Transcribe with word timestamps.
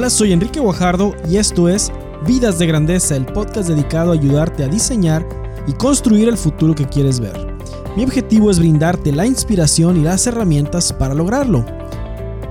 Hola, 0.00 0.08
soy 0.08 0.32
Enrique 0.32 0.60
Guajardo 0.60 1.14
y 1.28 1.36
esto 1.36 1.68
es 1.68 1.92
Vidas 2.26 2.58
de 2.58 2.66
Grandeza, 2.66 3.16
el 3.16 3.26
podcast 3.26 3.68
dedicado 3.68 4.12
a 4.12 4.14
ayudarte 4.14 4.64
a 4.64 4.68
diseñar 4.68 5.28
y 5.66 5.74
construir 5.74 6.26
el 6.30 6.38
futuro 6.38 6.74
que 6.74 6.86
quieres 6.88 7.20
ver. 7.20 7.54
Mi 7.98 8.04
objetivo 8.04 8.50
es 8.50 8.58
brindarte 8.58 9.12
la 9.12 9.26
inspiración 9.26 9.98
y 9.98 10.02
las 10.02 10.26
herramientas 10.26 10.90
para 10.90 11.12
lograrlo. 11.12 11.66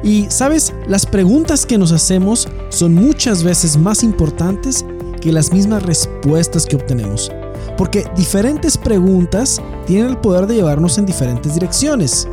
Y 0.04 0.28
sabes, 0.30 0.76
las 0.88 1.08
preguntas 1.08 1.66
que 1.66 1.80
nos 1.80 1.92
hacemos 1.92 2.48
son 2.70 2.94
muchas 2.94 3.42
veces 3.42 3.78
más 3.78 4.04
importantes 4.04 4.86
que 5.20 5.32
las 5.32 5.52
mismas 5.52 5.82
respuestas 5.82 6.68
que 6.68 6.76
obtenemos. 6.76 7.32
Porque 7.80 8.06
diferentes 8.16 8.78
preguntas 8.78 9.60
tienen 9.88 10.12
el 10.12 10.18
poder 10.18 10.46
de 10.46 10.54
llevarnos 10.54 11.00
en 11.00 11.08
diferentes 11.08 11.56
direcciones. 11.56 12.28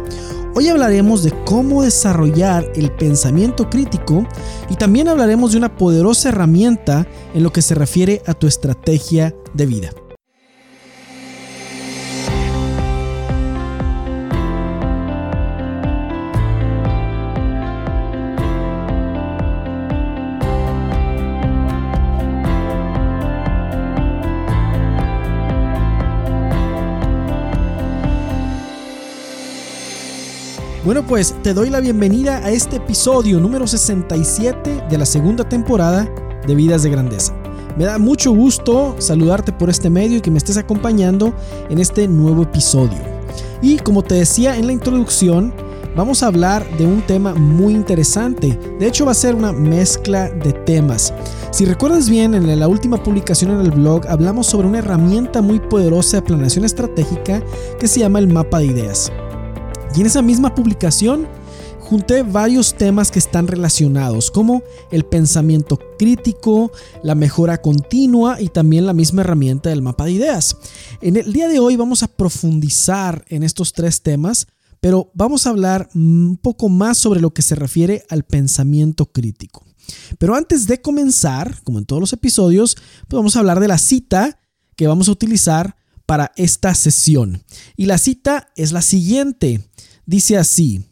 Hoy 0.59 0.69
hablaremos 0.69 1.23
de 1.23 1.33
cómo 1.45 1.83
desarrollar 1.83 2.73
el 2.77 2.91
pensamiento 2.91 3.69
crítico 3.69 4.27
y 4.71 4.77
también 4.77 5.07
hablaremos 5.07 5.53
de 5.53 5.59
una 5.59 5.77
poderosa 5.77 6.31
herramienta 6.31 7.07
en 7.35 7.43
lo 7.43 7.53
que 7.53 7.61
se 7.61 7.75
refiere 7.75 8.23
a 8.25 8.33
tu 8.33 8.47
estrategia 8.47 9.35
de 9.53 9.67
vida. 9.67 9.91
Bueno, 30.87 31.05
pues 31.05 31.35
te 31.43 31.53
doy 31.53 31.69
la 31.69 31.81
bienvenida 31.81 32.37
a 32.37 32.53
este 32.53 32.77
episodio 32.77 33.41
número 33.41 33.67
67 33.67 34.85
de 34.89 34.99
la 34.99 35.05
segunda 35.05 35.43
temporada 35.43 36.09
de 36.47 36.55
Vidas 36.55 36.85
de 36.85 36.91
Grandeza. 36.91 37.35
Me 37.77 37.87
da 37.87 37.99
mucho 37.99 38.31
gusto 38.31 38.95
saludarte 39.01 39.51
por 39.51 39.69
este 39.69 39.91
medio 39.91 40.19
y 40.19 40.21
que 40.21 40.31
me 40.31 40.39
estés 40.39 40.57
acompañando 40.59 41.35
en 41.71 41.81
este 41.81 42.07
nuevo 42.07 42.45
episodio. 42.45 43.01
Y 43.61 43.79
como 43.79 44.05
te 44.05 44.15
decía 44.15 44.57
en 44.57 44.69
la 44.69 44.73
introducción, 44.75 45.53
vamos 45.97 46.23
a 46.23 46.29
hablar 46.29 46.65
de 46.79 46.87
un 46.87 47.03
tema 47.03 47.35
muy 47.35 47.75
interesante. 47.75 48.57
De 48.79 48.87
hecho, 48.87 49.07
va 49.07 49.11
a 49.11 49.15
ser 49.15 49.35
una 49.35 49.51
mezcla 49.51 50.31
de 50.31 50.53
temas. 50.53 51.13
Si 51.51 51.65
recuerdas 51.65 52.09
bien, 52.09 52.33
en 52.33 52.61
la 52.61 52.69
última 52.69 53.03
publicación 53.03 53.51
en 53.51 53.61
el 53.63 53.73
blog 53.73 54.07
hablamos 54.07 54.47
sobre 54.47 54.69
una 54.69 54.79
herramienta 54.79 55.43
muy 55.43 55.59
poderosa 55.59 56.19
de 56.19 56.23
planeación 56.23 56.65
estratégica 56.65 57.43
que 57.81 57.89
se 57.89 57.99
llama 57.99 58.21
el 58.21 58.29
mapa 58.29 58.61
de 58.61 58.67
ideas. 58.67 59.11
Y 59.97 60.01
en 60.01 60.07
esa 60.07 60.21
misma 60.21 60.55
publicación 60.55 61.27
junté 61.81 62.23
varios 62.23 62.75
temas 62.75 63.11
que 63.11 63.19
están 63.19 63.47
relacionados, 63.47 64.31
como 64.31 64.63
el 64.91 65.05
pensamiento 65.05 65.79
crítico, 65.99 66.71
la 67.03 67.15
mejora 67.15 67.63
continua 67.63 68.41
y 68.41 68.49
también 68.49 68.85
la 68.85 68.93
misma 68.93 69.23
herramienta 69.23 69.71
del 69.71 69.81
mapa 69.81 70.05
de 70.05 70.13
ideas. 70.13 70.57
En 71.01 71.17
el 71.17 71.33
día 71.33 71.49
de 71.49 71.61
hoy 71.61 71.77
vamos 71.77 72.03
a 72.03 72.09
profundizar 72.09 73.25
en 73.29 73.43
estos 73.43 73.73
tres 73.73 74.03
temas, 74.03 74.49
pero 74.81 75.11
vamos 75.15 75.47
a 75.47 75.51
hablar 75.51 75.89
un 75.95 76.39
poco 76.43 76.69
más 76.69 76.99
sobre 76.99 77.21
lo 77.21 77.33
que 77.33 77.43
se 77.43 77.55
refiere 77.55 78.05
al 78.11 78.25
pensamiento 78.25 79.07
crítico. 79.07 79.65
Pero 80.19 80.35
antes 80.35 80.67
de 80.67 80.83
comenzar, 80.83 81.63
como 81.63 81.79
en 81.79 81.87
todos 81.87 82.01
los 82.01 82.13
episodios, 82.13 82.77
pues 83.09 83.17
vamos 83.17 83.37
a 83.37 83.39
hablar 83.39 83.61
de 83.61 83.69
la 83.69 83.79
cita 83.79 84.41
que 84.75 84.89
vamos 84.89 85.09
a 85.09 85.13
utilizar 85.13 85.77
para 86.07 86.33
esta 86.37 86.75
sesión. 86.75 87.45
Y 87.77 87.87
la 87.87 87.99
cita 87.99 88.49
es 88.57 88.73
la 88.73 88.83
siguiente. 88.83 89.69
Dice 90.07 90.37
así, 90.37 90.85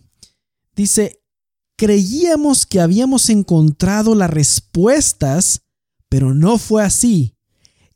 dice, 0.74 1.22
creíamos 1.76 2.66
que 2.66 2.80
habíamos 2.80 3.30
encontrado 3.30 4.14
las 4.14 4.30
respuestas, 4.30 5.62
pero 6.08 6.34
no 6.34 6.58
fue 6.58 6.82
así. 6.82 7.36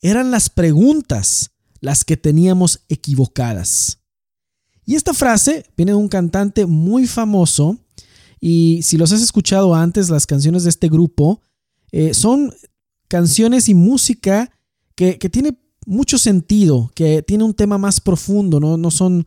Eran 0.00 0.30
las 0.30 0.48
preguntas 0.48 1.50
las 1.80 2.04
que 2.04 2.16
teníamos 2.16 2.84
equivocadas. 2.88 3.98
Y 4.84 4.94
esta 4.94 5.12
frase 5.12 5.66
viene 5.76 5.92
de 5.92 5.96
un 5.96 6.08
cantante 6.08 6.66
muy 6.66 7.06
famoso 7.06 7.78
y 8.40 8.80
si 8.82 8.96
los 8.96 9.12
has 9.12 9.20
escuchado 9.22 9.74
antes, 9.74 10.08
las 10.10 10.26
canciones 10.26 10.62
de 10.62 10.70
este 10.70 10.88
grupo 10.88 11.42
eh, 11.90 12.14
son 12.14 12.54
canciones 13.08 13.68
y 13.68 13.74
música 13.74 14.50
que, 14.94 15.18
que, 15.18 15.28
tiene 15.28 15.58
mucho 15.88 16.19
sentido, 16.19 16.93
que 16.94 17.22
tiene 17.22 17.44
un 17.44 17.54
tema 17.54 17.78
más 17.78 17.99
profundo, 17.99 18.60
no, 18.60 18.76
no 18.76 18.91
son 18.91 19.26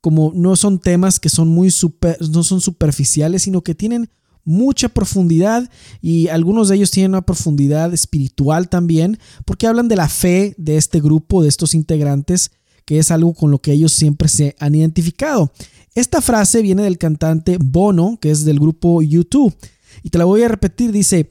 como 0.00 0.32
no 0.34 0.56
son 0.56 0.78
temas 0.80 1.20
que 1.20 1.28
son 1.28 1.48
muy 1.48 1.70
super, 1.70 2.16
no 2.30 2.42
son 2.42 2.60
superficiales, 2.60 3.42
sino 3.42 3.62
que 3.62 3.74
tienen 3.74 4.10
mucha 4.44 4.88
profundidad 4.88 5.70
y 6.00 6.28
algunos 6.28 6.68
de 6.68 6.76
ellos 6.76 6.90
tienen 6.90 7.12
una 7.12 7.22
profundidad 7.22 7.94
espiritual 7.94 8.68
también, 8.68 9.18
porque 9.44 9.68
hablan 9.68 9.86
de 9.86 9.96
la 9.96 10.08
fe 10.08 10.54
de 10.58 10.76
este 10.78 11.00
grupo, 11.00 11.42
de 11.42 11.48
estos 11.48 11.74
integrantes, 11.74 12.50
que 12.86 12.98
es 12.98 13.12
algo 13.12 13.32
con 13.32 13.52
lo 13.52 13.60
que 13.60 13.72
ellos 13.72 13.92
siempre 13.92 14.26
se 14.26 14.56
han 14.58 14.74
identificado. 14.74 15.52
Esta 15.94 16.20
frase 16.20 16.62
viene 16.62 16.82
del 16.82 16.98
cantante 16.98 17.56
Bono, 17.62 18.18
que 18.20 18.32
es 18.32 18.44
del 18.44 18.58
grupo 18.58 19.00
YouTube, 19.02 19.54
y 20.02 20.10
te 20.10 20.18
la 20.18 20.24
voy 20.24 20.42
a 20.42 20.48
repetir, 20.48 20.90
dice, 20.90 21.28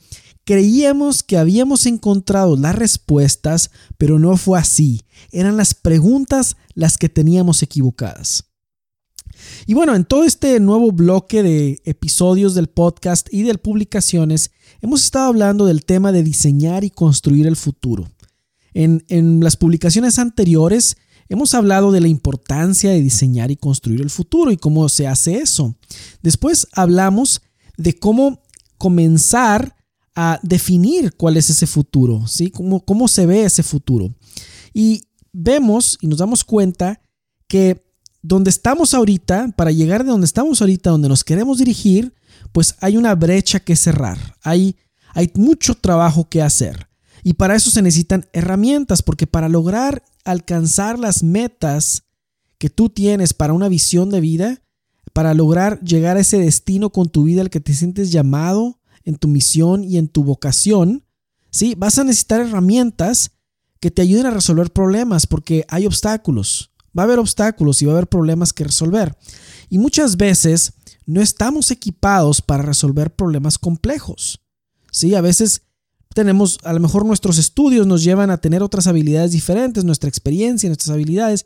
creíamos 0.49 1.21
que 1.21 1.37
habíamos 1.37 1.85
encontrado 1.85 2.57
las 2.57 2.73
respuestas, 2.73 3.69
pero 3.99 4.17
no 4.17 4.35
fue 4.35 4.57
así, 4.57 5.03
eran 5.31 5.57
las 5.57 5.75
preguntas 5.75 6.57
las 6.73 6.97
que 6.97 7.07
teníamos 7.07 7.61
equivocadas. 7.61 8.45
Y 9.67 9.75
bueno, 9.75 9.93
en 9.93 10.05
todo 10.05 10.23
este 10.23 10.59
nuevo 10.59 10.91
bloque 10.91 11.43
de 11.43 11.83
episodios 11.85 12.55
del 12.55 12.65
podcast 12.65 13.31
y 13.31 13.43
de 13.43 13.59
publicaciones, 13.59 14.49
hemos 14.81 15.03
estado 15.03 15.27
hablando 15.27 15.67
del 15.67 15.85
tema 15.85 16.11
de 16.11 16.23
diseñar 16.23 16.83
y 16.83 16.89
construir 16.89 17.45
el 17.45 17.55
futuro. 17.55 18.09
En, 18.73 19.05
en 19.07 19.41
las 19.41 19.55
publicaciones 19.55 20.17
anteriores 20.17 20.97
hemos 21.27 21.53
hablado 21.53 21.91
de 21.91 22.01
la 22.01 22.07
importancia 22.07 22.89
de 22.89 23.03
diseñar 23.03 23.51
y 23.51 23.55
construir 23.55 24.01
el 24.01 24.09
futuro 24.09 24.49
y 24.49 24.57
cómo 24.57 24.89
se 24.89 25.05
hace 25.05 25.37
eso. 25.37 25.75
Después 26.23 26.65
hablamos 26.71 27.43
de 27.77 27.93
cómo 27.93 28.41
comenzar 28.79 29.75
a 30.21 30.37
definir 30.43 31.15
cuál 31.15 31.37
es 31.37 31.49
ese 31.49 31.65
futuro, 31.65 32.27
¿sí? 32.27 32.51
Cómo, 32.51 32.83
cómo 32.83 33.07
se 33.07 33.25
ve 33.25 33.45
ese 33.45 33.63
futuro. 33.63 34.13
Y 34.73 35.03
vemos 35.31 35.97
y 36.01 36.07
nos 36.07 36.17
damos 36.17 36.43
cuenta 36.43 37.01
que 37.47 37.85
donde 38.21 38.49
estamos 38.49 38.93
ahorita, 38.93 39.53
para 39.55 39.71
llegar 39.71 40.03
de 40.03 40.11
donde 40.11 40.25
estamos 40.25 40.59
ahorita, 40.59 40.89
donde 40.89 41.07
nos 41.07 41.23
queremos 41.23 41.59
dirigir, 41.59 42.13
pues 42.51 42.75
hay 42.81 42.97
una 42.97 43.15
brecha 43.15 43.61
que 43.61 43.77
cerrar. 43.77 44.35
Hay, 44.43 44.75
hay 45.13 45.31
mucho 45.35 45.73
trabajo 45.73 46.27
que 46.27 46.41
hacer. 46.41 46.89
Y 47.23 47.35
para 47.35 47.55
eso 47.55 47.71
se 47.71 47.81
necesitan 47.81 48.25
herramientas, 48.33 49.01
porque 49.01 49.25
para 49.25 49.47
lograr 49.47 50.03
alcanzar 50.25 50.99
las 50.99 51.23
metas 51.23 52.03
que 52.57 52.69
tú 52.69 52.89
tienes 52.89 53.33
para 53.33 53.53
una 53.53 53.69
visión 53.69 54.09
de 54.09 54.19
vida, 54.19 54.61
para 55.13 55.33
lograr 55.33 55.79
llegar 55.79 56.17
a 56.17 56.19
ese 56.19 56.39
destino 56.39 56.89
con 56.89 57.07
tu 57.07 57.23
vida 57.23 57.39
al 57.39 57.49
que 57.49 57.61
te 57.61 57.73
sientes 57.73 58.11
llamado 58.11 58.78
en 59.03 59.15
tu 59.15 59.27
misión 59.27 59.83
y 59.83 59.97
en 59.97 60.07
tu 60.07 60.23
vocación, 60.23 61.05
¿sí? 61.49 61.75
vas 61.75 61.97
a 61.97 62.03
necesitar 62.03 62.41
herramientas 62.41 63.31
que 63.79 63.91
te 63.91 64.01
ayuden 64.01 64.25
a 64.25 64.31
resolver 64.31 64.71
problemas, 64.71 65.25
porque 65.25 65.65
hay 65.69 65.85
obstáculos. 65.85 66.71
Va 66.97 67.03
a 67.03 67.05
haber 67.05 67.19
obstáculos 67.19 67.81
y 67.81 67.85
va 67.85 67.93
a 67.93 67.95
haber 67.95 68.07
problemas 68.07 68.51
que 68.51 68.63
resolver. 68.63 69.17
Y 69.69 69.77
muchas 69.77 70.17
veces 70.17 70.73
no 71.05 71.21
estamos 71.21 71.71
equipados 71.71 72.41
para 72.41 72.63
resolver 72.63 73.15
problemas 73.15 73.57
complejos. 73.57 74.41
Sí, 74.91 75.15
a 75.15 75.21
veces 75.21 75.63
tenemos, 76.13 76.57
a 76.63 76.73
lo 76.73 76.79
mejor 76.79 77.05
nuestros 77.05 77.37
estudios 77.37 77.87
nos 77.87 78.03
llevan 78.03 78.31
a 78.31 78.37
tener 78.37 78.63
otras 78.63 78.87
habilidades 78.87 79.31
diferentes, 79.31 79.85
nuestra 79.85 80.09
experiencia, 80.09 80.69
nuestras 80.69 80.93
habilidades, 80.93 81.45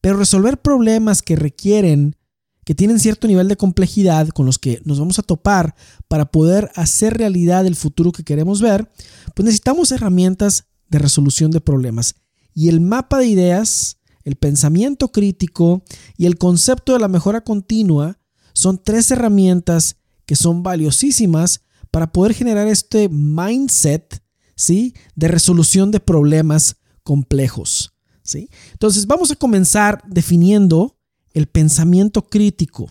pero 0.00 0.16
resolver 0.16 0.58
problemas 0.58 1.22
que 1.22 1.36
requieren, 1.36 2.16
que 2.64 2.74
tienen 2.74 2.98
cierto 2.98 3.26
nivel 3.26 3.48
de 3.48 3.56
complejidad 3.56 4.28
con 4.28 4.46
los 4.46 4.58
que 4.58 4.80
nos 4.84 4.98
vamos 4.98 5.18
a 5.18 5.22
topar 5.22 5.74
para 6.08 6.30
poder 6.30 6.70
hacer 6.74 7.16
realidad 7.16 7.66
el 7.66 7.76
futuro 7.76 8.12
que 8.12 8.24
queremos 8.24 8.60
ver, 8.60 8.90
pues 9.34 9.44
necesitamos 9.44 9.92
herramientas 9.92 10.66
de 10.88 10.98
resolución 10.98 11.50
de 11.50 11.60
problemas. 11.60 12.16
Y 12.54 12.68
el 12.68 12.80
mapa 12.80 13.18
de 13.18 13.26
ideas 13.26 14.00
el 14.24 14.36
pensamiento 14.36 15.12
crítico 15.12 15.82
y 16.16 16.26
el 16.26 16.38
concepto 16.38 16.92
de 16.92 16.98
la 16.98 17.08
mejora 17.08 17.40
continua 17.42 18.18
son 18.52 18.82
tres 18.82 19.10
herramientas 19.10 19.96
que 20.26 20.36
son 20.36 20.62
valiosísimas 20.62 21.62
para 21.90 22.12
poder 22.12 22.34
generar 22.34 22.68
este 22.68 23.08
mindset 23.08 24.22
¿sí? 24.54 24.94
de 25.16 25.28
resolución 25.28 25.90
de 25.90 26.00
problemas 26.00 26.76
complejos. 27.02 27.94
¿sí? 28.22 28.50
Entonces 28.72 29.06
vamos 29.06 29.30
a 29.30 29.36
comenzar 29.36 30.02
definiendo 30.06 30.98
el 31.32 31.46
pensamiento 31.46 32.26
crítico. 32.26 32.90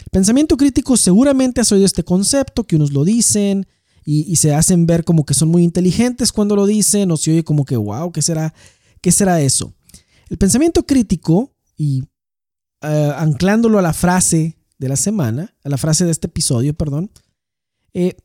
El 0.00 0.10
pensamiento 0.10 0.56
crítico 0.56 0.96
seguramente 0.96 1.60
has 1.60 1.72
oído 1.72 1.84
este 1.84 2.04
concepto, 2.04 2.64
que 2.64 2.76
unos 2.76 2.92
lo 2.92 3.04
dicen 3.04 3.66
y, 4.04 4.36
se 4.36 4.54
hacen 4.54 4.86
ver 4.86 5.04
como 5.04 5.26
que 5.26 5.34
son 5.34 5.48
muy 5.48 5.64
inteligentes 5.64 6.30
cuando 6.30 6.54
lo 6.54 6.64
dicen, 6.64 7.10
o 7.10 7.16
se 7.16 7.32
oye 7.32 7.44
como 7.44 7.64
que, 7.64 7.76
wow, 7.76 8.12
¿qué 8.12 8.22
será, 8.22 8.54
qué 9.00 9.10
será 9.10 9.40
eso? 9.40 9.74
El 10.28 10.38
pensamiento 10.38 10.86
crítico, 10.86 11.52
y 11.76 12.04
eh, 12.82 13.12
anclándolo 13.16 13.78
a 13.78 13.82
la 13.82 13.92
frase 13.92 14.56
de 14.78 14.88
la 14.88 14.96
semana, 14.96 15.54
a 15.64 15.68
la 15.68 15.76
frase 15.76 16.04
de 16.04 16.12
este 16.12 16.28
episodio, 16.28 16.72
perdón, 16.74 17.10
eh, 17.94 18.16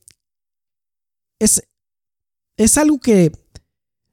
es, 1.39 1.63
es 2.57 2.77
algo 2.77 2.99
que 2.99 3.31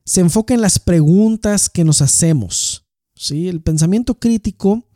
se 0.05 0.23
enfoca 0.23 0.55
en 0.55 0.63
las 0.63 0.79
preguntas 0.79 1.69
que 1.69 1.85
nos 1.85 2.01
hacemos. 2.01 2.87
¿sí? 3.15 3.49
El 3.49 3.61
pensamiento 3.61 4.19
crítico 4.19 4.88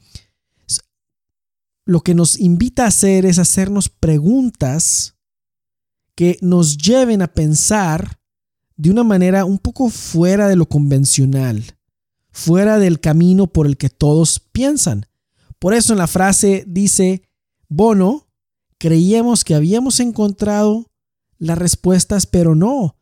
lo 1.84 2.00
que 2.00 2.14
nos 2.14 2.38
invita 2.38 2.84
a 2.84 2.88
hacer 2.88 3.26
es 3.26 3.38
hacernos 3.38 3.88
preguntas 3.88 5.16
que 6.14 6.38
nos 6.40 6.76
lleven 6.76 7.22
a 7.22 7.32
pensar 7.32 8.20
de 8.76 8.90
una 8.90 9.04
manera 9.04 9.44
un 9.44 9.58
poco 9.58 9.88
fuera 9.90 10.48
de 10.48 10.56
lo 10.56 10.66
convencional, 10.66 11.76
fuera 12.30 12.78
del 12.78 13.00
camino 13.00 13.46
por 13.46 13.66
el 13.66 13.76
que 13.76 13.88
todos 13.88 14.40
piensan. 14.40 15.06
Por 15.58 15.74
eso 15.74 15.92
en 15.92 15.98
la 15.98 16.06
frase 16.06 16.64
dice, 16.66 17.22
Bono, 17.68 18.28
creíamos 18.78 19.44
que 19.44 19.54
habíamos 19.54 20.00
encontrado 20.00 20.90
las 21.38 21.58
respuestas, 21.58 22.26
pero 22.26 22.54
no. 22.54 22.96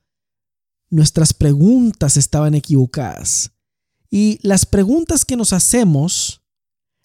Nuestras 0.90 1.32
preguntas 1.32 2.16
estaban 2.16 2.54
equivocadas. 2.54 3.52
Y 4.10 4.38
las 4.42 4.66
preguntas 4.66 5.24
que 5.24 5.36
nos 5.36 5.52
hacemos 5.52 6.39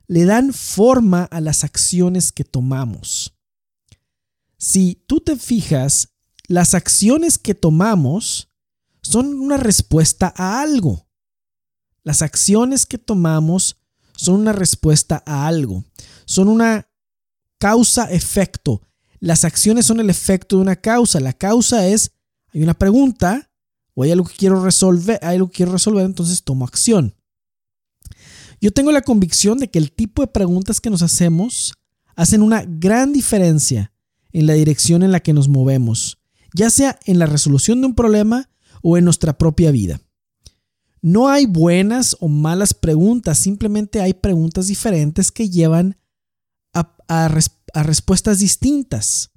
le 0.08 0.26
dan 0.26 0.54
forma 0.54 1.24
a 1.24 1.42
las 1.42 1.64
acciones 1.64 2.32
que 2.32 2.44
tomamos. 2.44 3.34
Si 4.58 5.04
tú 5.08 5.20
te 5.20 5.36
fijas, 5.36 6.10
las 6.48 6.74
acciones 6.74 7.38
que 7.38 7.56
tomamos 7.56 8.50
son 9.02 9.40
una 9.40 9.58
respuesta 9.58 10.34
a 10.36 10.62
algo. 10.62 11.08
Las 12.04 12.22
acciones 12.22 12.86
que 12.86 12.98
tomamos 12.98 13.78
son 14.16 14.42
una 14.42 14.54
respuesta 14.54 15.24
a 15.26 15.48
algo. 15.48 15.84
Son 16.26 16.48
una 16.48 16.88
causa-efecto. 17.58 18.82
Las 19.20 19.44
acciones 19.44 19.86
son 19.86 20.00
el 20.00 20.10
efecto 20.10 20.56
de 20.56 20.62
una 20.62 20.76
causa. 20.76 21.20
La 21.20 21.34
causa 21.34 21.88
es, 21.88 22.12
hay 22.54 22.64
una 22.64 22.74
pregunta 22.74 23.50
o 23.94 24.04
hay 24.04 24.12
algo 24.12 24.26
que 24.26 24.36
quiero 24.36 24.64
resolver, 24.64 25.20
hay 25.22 25.36
algo 25.36 25.48
que 25.48 25.58
quiero 25.58 25.72
resolver, 25.72 26.06
entonces 26.06 26.44
tomo 26.44 26.66
acción. 26.66 27.16
Yo 28.62 28.72
tengo 28.72 28.92
la 28.92 29.02
convicción 29.02 29.58
de 29.58 29.70
que 29.70 29.80
el 29.80 29.92
tipo 29.92 30.22
de 30.22 30.28
preguntas 30.28 30.82
que 30.82 30.90
nos 30.90 31.02
hacemos 31.02 31.74
hacen 32.16 32.42
una 32.42 32.64
gran 32.66 33.14
diferencia 33.14 33.92
en 34.32 34.48
la 34.48 34.54
dirección 34.54 35.04
en 35.04 35.12
la 35.12 35.22
que 35.22 35.34
nos 35.34 35.48
movemos, 35.48 36.20
ya 36.54 36.70
sea 36.70 37.00
en 37.06 37.20
la 37.20 37.26
resolución 37.26 37.82
de 37.82 37.88
un 37.88 37.96
problema 37.96 38.50
o 38.82 38.98
en 38.98 39.06
nuestra 39.06 39.38
propia 39.38 39.72
vida. 39.72 40.02
No 41.02 41.30
hay 41.30 41.46
buenas 41.46 42.18
o 42.20 42.28
malas 42.28 42.74
preguntas, 42.74 43.38
simplemente 43.38 44.02
hay 44.02 44.14
preguntas 44.14 44.68
diferentes 44.68 45.32
que 45.32 45.50
llevan 45.50 45.98
a, 47.08 47.28
respuestas 47.84 48.40
distintas. 48.40 49.32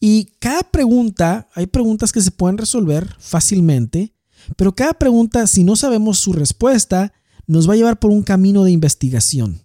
Y 0.00 0.32
cada 0.40 0.62
pregunta, 0.64 1.48
hay 1.54 1.66
preguntas 1.66 2.12
que 2.12 2.20
se 2.20 2.30
pueden 2.30 2.58
resolver 2.58 3.14
fácilmente, 3.18 4.14
pero 4.56 4.74
cada 4.74 4.94
pregunta, 4.94 5.46
si 5.46 5.64
no 5.64 5.76
sabemos 5.76 6.18
su 6.18 6.32
respuesta, 6.32 7.12
nos 7.48 7.68
va 7.68 7.72
a 7.72 7.76
llevar 7.76 7.98
por 7.98 8.12
un 8.12 8.22
camino 8.22 8.62
de 8.62 8.70
investigación. 8.70 9.62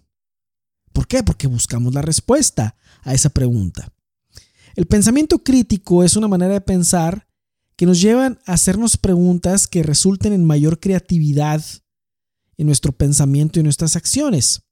¿Por 0.92 1.06
qué? 1.06 1.22
Porque 1.22 1.46
buscamos 1.46 1.94
la 1.94 2.02
respuesta 2.02 2.76
a 3.02 3.14
esa 3.14 3.28
pregunta. 3.28 3.92
El 4.74 4.86
pensamiento 4.86 5.44
crítico 5.44 6.02
es 6.02 6.16
una 6.16 6.26
manera 6.26 6.54
de 6.54 6.60
pensar 6.60 7.28
que 7.76 7.86
nos 7.86 8.00
llevan 8.00 8.40
a 8.46 8.54
hacernos 8.54 8.96
preguntas 8.96 9.68
que 9.68 9.82
resulten 9.82 10.32
en 10.32 10.44
mayor 10.44 10.80
creatividad 10.80 11.62
en 12.56 12.66
nuestro 12.66 12.92
pensamiento 12.92 13.60
y 13.60 13.62
nuestras 13.62 13.96
acciones. 13.96 14.62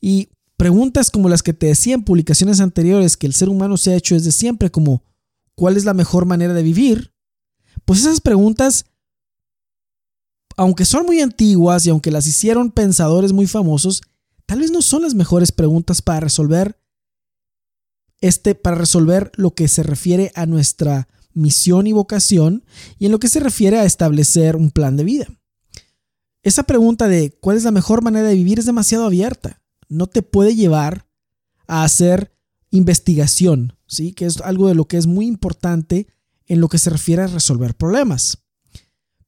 Y 0.00 0.30
preguntas 0.56 1.10
como 1.10 1.28
las 1.28 1.42
que 1.42 1.52
te 1.52 1.66
decía 1.66 1.94
en 1.94 2.04
publicaciones 2.04 2.60
anteriores 2.60 3.16
que 3.16 3.26
el 3.26 3.34
ser 3.34 3.48
humano 3.48 3.76
se 3.76 3.92
ha 3.92 3.96
hecho 3.96 4.14
desde 4.16 4.32
siempre, 4.32 4.70
como 4.70 5.02
¿cuál 5.54 5.76
es 5.76 5.84
la 5.84 5.94
mejor 5.94 6.26
manera 6.26 6.52
de 6.54 6.62
vivir? 6.62 7.14
Pues 7.84 8.00
esas 8.00 8.20
preguntas, 8.20 8.84
aunque 10.58 10.84
son 10.84 11.06
muy 11.06 11.20
antiguas 11.20 11.86
y 11.86 11.90
aunque 11.90 12.10
las 12.10 12.26
hicieron 12.26 12.72
pensadores 12.72 13.32
muy 13.32 13.46
famosos, 13.46 14.02
tal 14.44 14.58
vez 14.58 14.72
no 14.72 14.82
son 14.82 15.02
las 15.02 15.14
mejores 15.14 15.52
preguntas 15.52 16.02
para 16.02 16.20
resolver 16.20 16.78
este 18.20 18.56
para 18.56 18.76
resolver 18.76 19.30
lo 19.36 19.54
que 19.54 19.68
se 19.68 19.84
refiere 19.84 20.32
a 20.34 20.46
nuestra 20.46 21.06
misión 21.32 21.86
y 21.86 21.92
vocación 21.92 22.64
y 22.98 23.06
en 23.06 23.12
lo 23.12 23.20
que 23.20 23.28
se 23.28 23.38
refiere 23.38 23.78
a 23.78 23.84
establecer 23.84 24.56
un 24.56 24.72
plan 24.72 24.96
de 24.96 25.04
vida. 25.04 25.26
Esa 26.42 26.64
pregunta 26.64 27.06
de 27.06 27.30
cuál 27.40 27.56
es 27.56 27.62
la 27.62 27.70
mejor 27.70 28.02
manera 28.02 28.26
de 28.26 28.34
vivir 28.34 28.58
es 28.58 28.66
demasiado 28.66 29.06
abierta. 29.06 29.62
No 29.88 30.08
te 30.08 30.22
puede 30.22 30.56
llevar 30.56 31.06
a 31.68 31.84
hacer 31.84 32.34
investigación, 32.70 33.74
¿sí? 33.86 34.12
que 34.12 34.26
es 34.26 34.40
algo 34.40 34.66
de 34.66 34.74
lo 34.74 34.86
que 34.86 34.96
es 34.96 35.06
muy 35.06 35.26
importante 35.26 36.08
en 36.46 36.60
lo 36.60 36.68
que 36.68 36.78
se 36.78 36.90
refiere 36.90 37.22
a 37.22 37.28
resolver 37.28 37.76
problemas. 37.76 38.47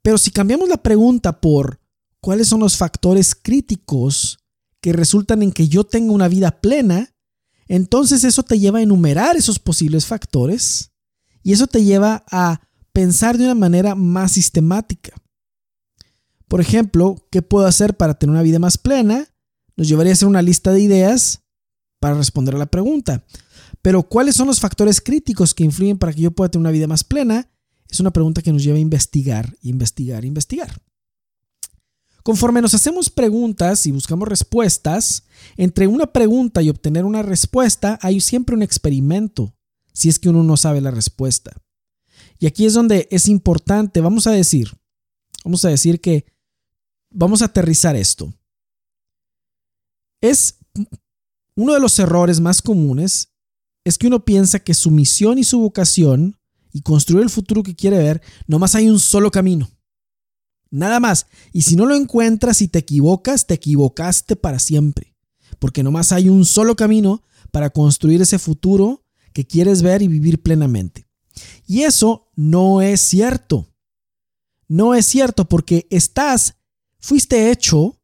Pero 0.03 0.19
si 0.19 0.31
cambiamos 0.31 0.69
la 0.69 0.83
pregunta 0.83 1.41
por 1.41 1.81
cuáles 2.21 2.49
son 2.49 2.61
los 2.61 2.77
factores 2.77 3.35
críticos 3.35 4.39
que 4.81 4.93
resultan 4.93 5.43
en 5.43 5.53
que 5.53 5.69
yo 5.69 5.85
tenga 5.85 6.13
una 6.13 6.29
vida 6.29 6.61
plena, 6.61 7.15
entonces 7.69 8.25
eso 8.25 8.43
te 8.43 8.59
lleva 8.59 8.79
a 8.79 8.83
enumerar 8.83 9.37
esos 9.37 9.59
posibles 9.59 10.07
factores 10.07 10.93
y 11.43 11.53
eso 11.53 11.67
te 11.67 11.85
lleva 11.85 12.25
a 12.31 12.61
pensar 12.93 13.39
de 13.39 13.45
una 13.45 13.55
manera 13.55 13.95
más 13.95 14.33
sistemática. 14.33 15.15
Por 16.49 16.61
ejemplo, 16.61 17.17
¿qué 17.31 17.43
puedo 17.43 17.67
hacer 17.67 17.97
para 17.97 18.15
tener 18.15 18.33
una 18.33 18.43
vida 18.43 18.59
más 18.59 18.77
plena? 18.77 19.29
Nos 19.77 19.89
llevaría 19.89 20.13
a 20.13 20.15
hacer 20.15 20.27
una 20.27 20.43
lista 20.43 20.73
de 20.73 20.81
ideas 20.81 21.43
para 22.01 22.15
responder 22.15 22.57
a 22.57 22.59
la 22.59 22.67
pregunta. 22.67 23.25
Pero 23.83 24.03
¿cuáles 24.03 24.35
son 24.35 24.49
los 24.49 24.59
factores 24.59 25.01
críticos 25.01 25.55
que 25.55 25.65
influyen 25.65 25.99
para 25.99 26.13
que 26.13 26.23
yo 26.23 26.33
pueda 26.33 26.51
tener 26.51 26.63
una 26.63 26.73
vida 26.73 26.89
más 26.89 27.05
plena? 27.05 27.49
Es 27.91 28.01
una 28.01 28.13
pregunta 28.13 28.43
que 28.43 28.53
nos 28.53 28.63
lleva 28.63 28.77
a 28.77 28.81
investigar, 28.81 29.57
investigar, 29.63 30.25
investigar. 30.25 30.81
Conforme 32.23 32.61
nos 32.61 32.75
hacemos 32.75 33.11
preguntas 33.11 33.87
y 33.87 33.91
buscamos 33.91 34.29
respuestas, 34.29 35.25
entre 35.57 35.87
una 35.87 36.07
pregunta 36.07 36.63
y 36.63 36.69
obtener 36.69 37.05
una 37.05 37.23
respuesta 37.23 37.99
hay 38.03 38.21
siempre 38.21 38.55
un 38.55 38.63
experimento 38.63 39.55
si 39.93 40.09
es 40.09 40.19
que 40.19 40.29
uno 40.29 40.43
no 40.43 40.57
sabe 40.57 40.81
la 40.81 40.91
respuesta. 40.91 41.53
Y 42.39 42.47
aquí 42.47 42.65
es 42.67 42.75
donde 42.75 43.09
es 43.11 43.29
importante, 43.29 44.01
vamos 44.01 44.27
a 44.27 44.33
decir, 44.33 44.71
vamos 45.45 45.65
a 45.65 45.69
decir 45.69 46.01
que 46.01 46.27
vamos 47.11 47.43
a 47.43 47.47
aterrizar 47.47 47.97
esto. 47.97 48.33
Es 50.21 50.59
uno 51.55 51.75
de 51.75 51.81
los 51.81 51.99
errores 51.99 52.41
más 52.41 52.63
comunes 52.63 53.33
es 53.85 53.99
que 53.99 54.07
uno 54.07 54.25
piensa 54.25 54.61
que 54.61 54.75
su 54.75 54.91
misión 54.91 55.39
y 55.39 55.45
su 55.45 55.59
vocación 55.59 56.40
y 56.73 56.83
construir 56.83 57.23
el 57.23 57.31
futuro 57.31 57.63
que 57.63 57.75
quiere 57.75 57.99
ver, 57.99 58.23
nomás 58.47 58.75
hay 58.75 58.89
un 58.89 58.99
solo 58.99 59.31
camino. 59.31 59.71
Nada 60.71 61.01
más. 61.01 61.27
Y 61.53 61.63
si 61.63 61.77
no 61.77 61.87
lo 61.87 61.95
encuentras 61.95 62.63
y 62.63 62.69
te 62.69 62.79
equivocas, 62.79 63.47
te 63.47 63.55
equivocaste 63.55 64.37
para 64.37 64.59
siempre. 64.59 65.17
Porque 65.59 65.83
nomás 65.83 66.13
hay 66.13 66.29
un 66.29 66.45
solo 66.45 66.77
camino 66.77 67.23
para 67.51 67.71
construir 67.71 68.23
ese 68.23 68.39
futuro 68.39 69.05
que 69.33 69.47
quieres 69.47 69.83
ver 69.83 70.03
y 70.03 70.09
vivir 70.09 70.43
plenamente. 70.43 71.07
Y 71.67 71.83
eso 71.83 72.31
no 72.37 72.83
es 72.83 73.01
cierto. 73.01 73.69
No 74.69 74.95
es 74.95 75.07
cierto 75.07 75.49
porque 75.49 75.87
estás, 75.91 76.55
fuiste 77.01 77.51
hecho 77.51 78.01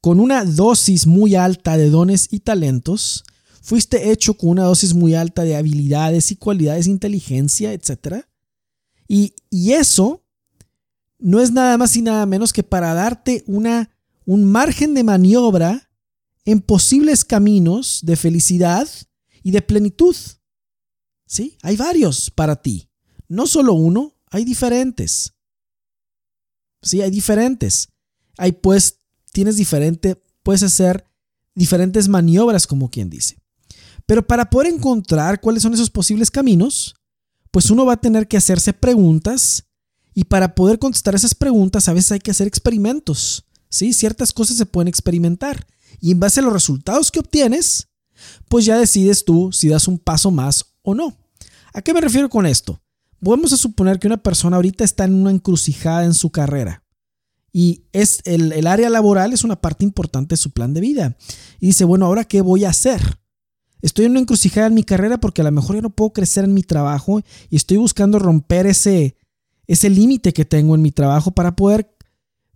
con 0.00 0.20
una 0.20 0.44
dosis 0.44 1.06
muy 1.06 1.34
alta 1.34 1.76
de 1.76 1.90
dones 1.90 2.28
y 2.30 2.40
talentos, 2.40 3.24
fuiste 3.60 4.10
hecho 4.10 4.34
con 4.34 4.50
una 4.50 4.64
dosis 4.64 4.94
muy 4.94 5.14
alta 5.14 5.44
de 5.44 5.56
habilidades 5.56 6.30
y 6.32 6.36
cualidades, 6.36 6.86
inteligencia, 6.86 7.72
etc. 7.72 8.24
Y, 9.08 9.34
y 9.50 9.72
eso 9.72 10.24
no 11.18 11.40
es 11.40 11.52
nada 11.52 11.76
más 11.76 11.94
y 11.96 12.02
nada 12.02 12.26
menos 12.26 12.52
que 12.52 12.62
para 12.62 12.94
darte 12.94 13.44
una, 13.46 13.90
un 14.24 14.44
margen 14.44 14.94
de 14.94 15.04
maniobra 15.04 15.90
en 16.44 16.60
posibles 16.60 17.24
caminos 17.24 18.00
de 18.02 18.16
felicidad 18.16 18.88
y 19.42 19.50
de 19.50 19.62
plenitud. 19.62 20.16
¿Sí? 21.26 21.56
Hay 21.62 21.76
varios 21.76 22.30
para 22.30 22.56
ti. 22.56 22.88
No 23.28 23.46
solo 23.46 23.74
uno, 23.74 24.16
hay 24.30 24.44
diferentes. 24.44 25.34
Sí, 26.82 27.02
hay 27.02 27.10
diferentes. 27.10 27.88
Hay 28.36 28.52
pues, 28.52 28.98
tienes 29.32 29.56
diferente, 29.56 30.20
puedes 30.42 30.62
hacer 30.62 31.04
diferentes 31.54 32.08
maniobras, 32.08 32.66
como 32.66 32.90
quien 32.90 33.10
dice. 33.10 33.39
Pero 34.10 34.26
para 34.26 34.50
poder 34.50 34.74
encontrar 34.74 35.40
cuáles 35.40 35.62
son 35.62 35.72
esos 35.72 35.88
posibles 35.88 36.32
caminos, 36.32 36.96
pues 37.52 37.70
uno 37.70 37.86
va 37.86 37.92
a 37.92 38.00
tener 38.00 38.26
que 38.26 38.36
hacerse 38.36 38.72
preguntas 38.72 39.66
y 40.12 40.24
para 40.24 40.56
poder 40.56 40.80
contestar 40.80 41.14
esas 41.14 41.32
preguntas 41.32 41.88
a 41.88 41.92
veces 41.92 42.10
hay 42.10 42.18
que 42.18 42.32
hacer 42.32 42.48
experimentos. 42.48 43.44
¿sí? 43.68 43.92
Ciertas 43.92 44.32
cosas 44.32 44.56
se 44.56 44.66
pueden 44.66 44.88
experimentar 44.88 45.64
y 46.00 46.10
en 46.10 46.18
base 46.18 46.40
a 46.40 46.42
los 46.42 46.52
resultados 46.52 47.12
que 47.12 47.20
obtienes, 47.20 47.86
pues 48.48 48.64
ya 48.64 48.76
decides 48.78 49.24
tú 49.24 49.52
si 49.52 49.68
das 49.68 49.86
un 49.86 49.96
paso 49.96 50.32
más 50.32 50.74
o 50.82 50.96
no. 50.96 51.16
¿A 51.72 51.80
qué 51.80 51.94
me 51.94 52.00
refiero 52.00 52.28
con 52.28 52.46
esto? 52.46 52.82
Vamos 53.20 53.52
a 53.52 53.56
suponer 53.56 54.00
que 54.00 54.08
una 54.08 54.20
persona 54.20 54.56
ahorita 54.56 54.82
está 54.82 55.04
en 55.04 55.14
una 55.14 55.30
encrucijada 55.30 56.04
en 56.04 56.14
su 56.14 56.30
carrera 56.30 56.82
y 57.52 57.84
es 57.92 58.22
el, 58.24 58.50
el 58.50 58.66
área 58.66 58.90
laboral 58.90 59.32
es 59.32 59.44
una 59.44 59.60
parte 59.60 59.84
importante 59.84 60.32
de 60.32 60.38
su 60.38 60.50
plan 60.50 60.74
de 60.74 60.80
vida. 60.80 61.16
Y 61.60 61.68
dice, 61.68 61.84
bueno, 61.84 62.06
ahora 62.06 62.24
qué 62.24 62.40
voy 62.40 62.64
a 62.64 62.70
hacer? 62.70 63.19
Estoy 63.82 64.04
en 64.04 64.12
una 64.12 64.20
encrucijada 64.20 64.66
en 64.66 64.74
mi 64.74 64.82
carrera 64.82 65.18
porque 65.18 65.42
a 65.42 65.44
lo 65.44 65.52
mejor 65.52 65.76
ya 65.76 65.82
no 65.82 65.90
puedo 65.90 66.12
crecer 66.12 66.44
en 66.44 66.54
mi 66.54 66.62
trabajo 66.62 67.20
y 67.48 67.56
estoy 67.56 67.76
buscando 67.76 68.18
romper 68.18 68.66
ese, 68.66 69.16
ese 69.66 69.90
límite 69.90 70.32
que 70.32 70.44
tengo 70.44 70.74
en 70.74 70.82
mi 70.82 70.92
trabajo 70.92 71.30
para 71.30 71.56
poder 71.56 71.94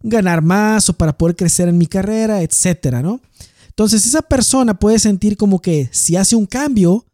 ganar 0.02 0.43
más 0.43 0.88
o 0.88 0.93
para 0.93 1.16
poder 1.16 1.35
crecer 1.35 1.69
en 1.69 1.78
mi 1.78 1.87
carrera, 1.87 2.43
etcétera, 2.43 3.02
¿no? 3.02 3.21
Entonces 3.69 4.07
esa 4.07 4.23
persona 4.23 4.78
puede 4.78 4.99
sentir 4.99 5.37
como 5.37 5.61
que 5.61 5.88
si 5.90 6.14
hace 6.14 6.37
un 6.37 6.47
cambio, 6.47 7.07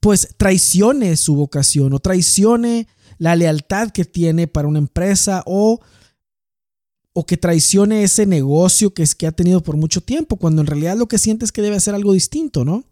pues 0.00 0.34
traicione 0.36 1.16
su 1.16 1.34
vocación 1.34 1.92
o 1.92 1.98
traicione 1.98 2.86
la 3.18 3.34
lealtad 3.34 3.90
que 3.90 4.04
tiene 4.04 4.46
para 4.46 4.68
una 4.68 4.78
empresa 4.78 5.42
o, 5.46 5.80
o 7.18 7.24
que 7.24 7.38
traicione 7.38 8.02
ese 8.02 8.26
negocio 8.26 8.92
que, 8.92 9.02
es, 9.02 9.14
que 9.14 9.26
ha 9.26 9.32
tenido 9.32 9.62
por 9.62 9.78
mucho 9.78 10.02
tiempo, 10.02 10.36
cuando 10.36 10.60
en 10.60 10.66
realidad 10.66 10.98
lo 10.98 11.08
que 11.08 11.16
siente 11.16 11.46
es 11.46 11.50
que 11.50 11.62
debe 11.62 11.76
hacer 11.76 11.94
algo 11.94 12.12
distinto, 12.12 12.62
¿no? 12.62 12.84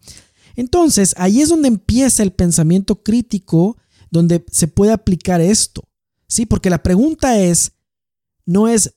Entonces, 0.57 1.15
ahí 1.19 1.43
es 1.43 1.51
donde 1.51 1.69
empieza 1.69 2.23
el 2.23 2.33
pensamiento 2.33 3.03
crítico, 3.03 3.77
donde 4.11 4.43
se 4.51 4.67
puede 4.67 4.93
aplicar 4.93 5.43
esto, 5.43 5.87
¿sí? 6.27 6.47
Porque 6.47 6.71
la 6.71 6.83
pregunta 6.83 7.39
es, 7.39 7.73
no 8.47 8.67
es 8.67 8.95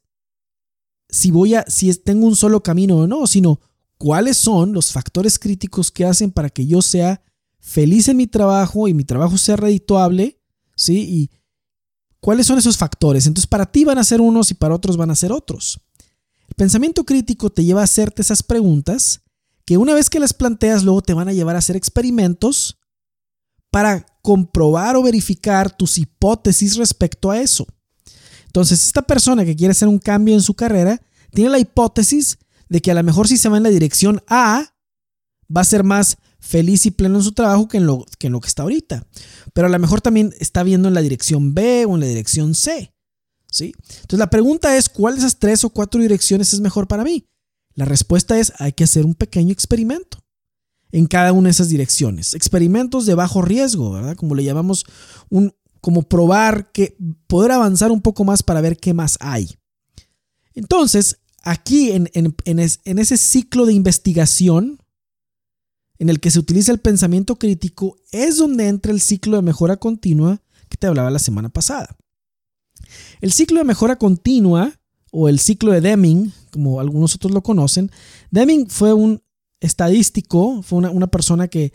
si 1.09 1.31
voy 1.31 1.55
a, 1.55 1.65
si 1.67 1.93
tengo 1.95 2.25
un 2.25 2.37
solo 2.37 2.63
camino 2.63 2.95
o 2.95 3.05
no, 3.05 3.27
sino 3.27 3.59
cuáles 3.97 4.37
son 4.37 4.71
los 4.71 4.93
factores 4.93 5.37
críticos 5.37 5.91
que 5.91 6.05
hacen 6.05 6.31
para 6.31 6.49
que 6.49 6.65
yo 6.65 6.81
sea 6.81 7.21
feliz 7.59 8.07
en 8.07 8.15
mi 8.15 8.27
trabajo 8.27 8.87
y 8.87 8.93
mi 8.93 9.03
trabajo 9.03 9.37
sea 9.37 9.57
redituable, 9.57 10.39
¿sí? 10.73 10.99
Y 11.01 11.31
cuáles 12.27 12.45
son 12.45 12.57
esos 12.57 12.75
factores. 12.75 13.25
Entonces, 13.25 13.47
para 13.47 13.65
ti 13.65 13.85
van 13.85 13.99
a 13.99 14.03
ser 14.03 14.19
unos 14.19 14.51
y 14.51 14.53
para 14.53 14.75
otros 14.75 14.97
van 14.97 15.09
a 15.09 15.15
ser 15.15 15.31
otros. 15.31 15.79
El 16.49 16.55
pensamiento 16.55 17.05
crítico 17.05 17.49
te 17.49 17.63
lleva 17.63 17.79
a 17.79 17.85
hacerte 17.85 18.21
esas 18.21 18.43
preguntas 18.43 19.21
que 19.63 19.77
una 19.77 19.93
vez 19.93 20.09
que 20.09 20.19
las 20.19 20.33
planteas, 20.33 20.83
luego 20.83 21.01
te 21.01 21.13
van 21.13 21.29
a 21.29 21.31
llevar 21.31 21.55
a 21.55 21.59
hacer 21.59 21.77
experimentos 21.77 22.77
para 23.71 24.05
comprobar 24.21 24.97
o 24.97 25.03
verificar 25.03 25.71
tus 25.71 25.97
hipótesis 25.97 26.75
respecto 26.75 27.31
a 27.31 27.39
eso. 27.39 27.65
Entonces, 28.47 28.85
esta 28.85 29.03
persona 29.03 29.45
que 29.45 29.55
quiere 29.55 29.71
hacer 29.71 29.87
un 29.87 29.97
cambio 29.97 30.33
en 30.33 30.41
su 30.41 30.53
carrera 30.53 31.01
tiene 31.31 31.49
la 31.49 31.59
hipótesis 31.59 32.39
de 32.67 32.81
que 32.81 32.91
a 32.91 32.95
lo 32.95 33.03
mejor 33.03 33.29
si 33.29 33.37
se 33.37 33.47
va 33.47 33.55
en 33.55 33.63
la 33.63 33.69
dirección 33.69 34.21
A, 34.27 34.73
va 35.49 35.61
a 35.61 35.63
ser 35.63 35.85
más 35.85 36.17
feliz 36.47 36.85
y 36.85 36.91
pleno 36.91 37.17
en 37.17 37.23
su 37.23 37.33
trabajo 37.33 37.67
que 37.67 37.77
en 37.77 37.85
lo 37.85 38.05
que, 38.17 38.47
está 38.47 38.63
ahorita. 38.63 39.05
Pero 39.53 39.67
a 39.67 39.69
lo 39.69 39.79
mejor 39.79 40.01
también 40.01 40.33
está 40.39 40.63
viendo 40.63 40.87
en 40.87 40.93
la 40.93 41.01
dirección 41.01 41.53
B 41.53 41.85
o 41.85 41.95
en 41.95 41.99
la 41.99 42.07
dirección 42.07 42.55
C. 42.55 42.93
¿sí? 43.51 43.73
Entonces 44.01 44.19
la 44.19 44.29
pregunta 44.29 44.77
es, 44.77 44.89
¿cuál 44.89 45.15
de 45.15 45.19
esas 45.19 45.39
tres 45.39 45.63
o 45.63 45.69
cuatro 45.69 46.01
direcciones 46.01 46.53
es 46.53 46.61
mejor 46.61 46.87
para 46.87 47.03
mí? 47.03 47.27
La 47.75 47.85
respuesta 47.85 48.39
es, 48.39 48.53
hay 48.59 48.71
que 48.71 48.85
hacer 48.85 49.05
un 49.05 49.13
pequeño 49.13 49.51
experimento 49.51 50.19
en 50.91 51.05
cada 51.05 51.33
una 51.33 51.47
de 51.47 51.51
esas 51.51 51.69
direcciones. 51.69 52.33
Experimentos 52.33 53.05
de 53.05 53.15
bajo 53.15 53.41
riesgo, 53.41 53.91
¿verdad? 53.91 54.15
Como 54.15 54.33
le 54.33 54.43
llamamos, 54.43 54.85
un, 55.29 55.53
como 55.81 56.03
probar 56.03 56.71
que 56.71 56.97
poder 57.27 57.51
avanzar 57.51 57.91
un 57.91 58.01
poco 58.01 58.23
más 58.23 58.41
para 58.41 58.61
ver 58.61 58.77
qué 58.77 58.93
más 58.93 59.17
hay. 59.19 59.55
Entonces, 60.53 61.19
aquí 61.43 61.91
en, 61.91 62.09
ese 62.45 63.17
ciclo 63.17 63.65
de 63.65 63.73
investigación 63.73 64.79
en 65.99 66.09
el 66.09 66.19
que 66.19 66.31
se 66.31 66.39
utiliza 66.39 66.71
el 66.71 66.79
pensamiento 66.79 67.37
crítico 67.37 67.97
es 68.11 68.37
donde 68.37 68.67
entra 68.67 68.91
el 68.91 69.01
ciclo 69.01 69.37
de 69.37 69.43
mejora 69.43 69.77
continua 69.77 70.41
que 70.69 70.77
te 70.77 70.87
hablaba 70.87 71.09
la 71.09 71.19
semana 71.19 71.49
pasada. 71.49 71.95
El 73.21 73.31
ciclo 73.31 73.59
de 73.59 73.65
mejora 73.65 73.97
continua 73.97 74.79
o 75.11 75.29
el 75.29 75.39
ciclo 75.39 75.71
de 75.71 75.81
Deming, 75.81 76.31
como 76.51 76.79
algunos 76.79 77.15
otros 77.15 77.33
lo 77.33 77.41
conocen, 77.41 77.91
Deming 78.31 78.69
fue 78.69 78.93
un 78.93 79.21
estadístico, 79.59 80.61
fue 80.61 80.79
una, 80.79 81.07
persona 81.07 81.47
que, 81.47 81.73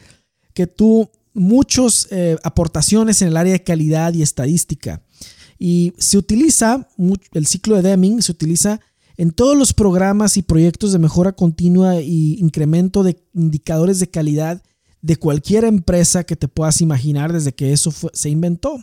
tuvo 0.77 1.11
muchas 1.35 2.07
eh, 2.11 2.37
aportaciones 2.45 3.23
en 3.23 3.29
el 3.29 3.37
área 3.37 3.55
de 3.55 3.65
calidad 3.65 4.15
y 4.15 4.23
estadística. 4.23 5.03
Y 5.59 5.93
se 5.99 6.19
utiliza, 6.19 6.89
el 7.33 7.47
ciclo 7.47 7.77
de 7.77 7.83
Deming 7.83 8.23
se 8.23 8.33
utiliza 8.33 8.81
en 9.17 9.31
todos 9.31 9.57
los 9.57 9.73
programas 9.73 10.37
y 10.37 10.43
proyectos 10.43 10.93
de 10.93 10.99
mejora 10.99 11.33
continua 11.33 12.01
y 12.01 12.35
incremento 12.39 13.03
de 13.03 13.23
indicadores 13.35 13.99
de 13.99 14.11
calidad 14.11 14.63
de 15.01 15.17
cualquier 15.17 15.65
empresa 15.65 16.25
que 16.25 16.37
te 16.37 16.49
puedas 16.49 16.81
imaginar 16.81 17.33
desde 17.33 17.53
que 17.53 17.73
eso 17.73 17.93
se 18.13 18.31
inventó. 18.31 18.83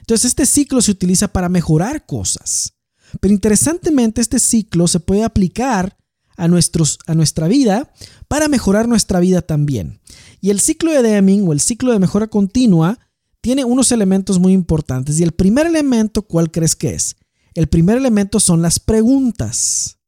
Entonces 0.00 0.26
este 0.26 0.46
ciclo 0.46 0.80
se 0.80 0.92
utiliza 0.92 1.28
para 1.28 1.48
mejorar 1.48 2.06
cosas. 2.06 2.74
Pero 3.20 3.34
interesantemente 3.34 4.20
este 4.20 4.38
ciclo 4.38 4.86
se 4.86 5.00
puede 5.00 5.24
aplicar 5.24 5.96
a, 6.36 6.44
a 6.44 7.14
nuestra 7.14 7.48
vida 7.48 7.92
para 8.28 8.48
mejorar 8.48 8.88
nuestra 8.88 9.20
vida 9.20 9.42
también. 9.42 10.00
Y 10.40 10.50
el 10.50 10.60
ciclo 10.60 10.92
de 10.92 11.02
Deming 11.02 11.48
o 11.48 11.52
el 11.52 11.60
ciclo 11.60 11.92
de 11.92 11.98
mejora 11.98 12.28
continua 12.28 12.98
tiene 13.40 13.64
unos 13.64 13.92
elementos 13.92 14.38
muy 14.38 14.52
importantes. 14.52 15.18
Y 15.18 15.24
el 15.24 15.32
primer 15.32 15.66
elemento, 15.66 16.22
¿cuál 16.22 16.50
crees 16.50 16.76
que 16.76 16.94
es? 16.94 17.16
El 17.58 17.66
primer 17.66 17.96
elemento 17.96 18.38
son 18.38 18.62
las 18.62 18.78
preguntas. 18.78 19.98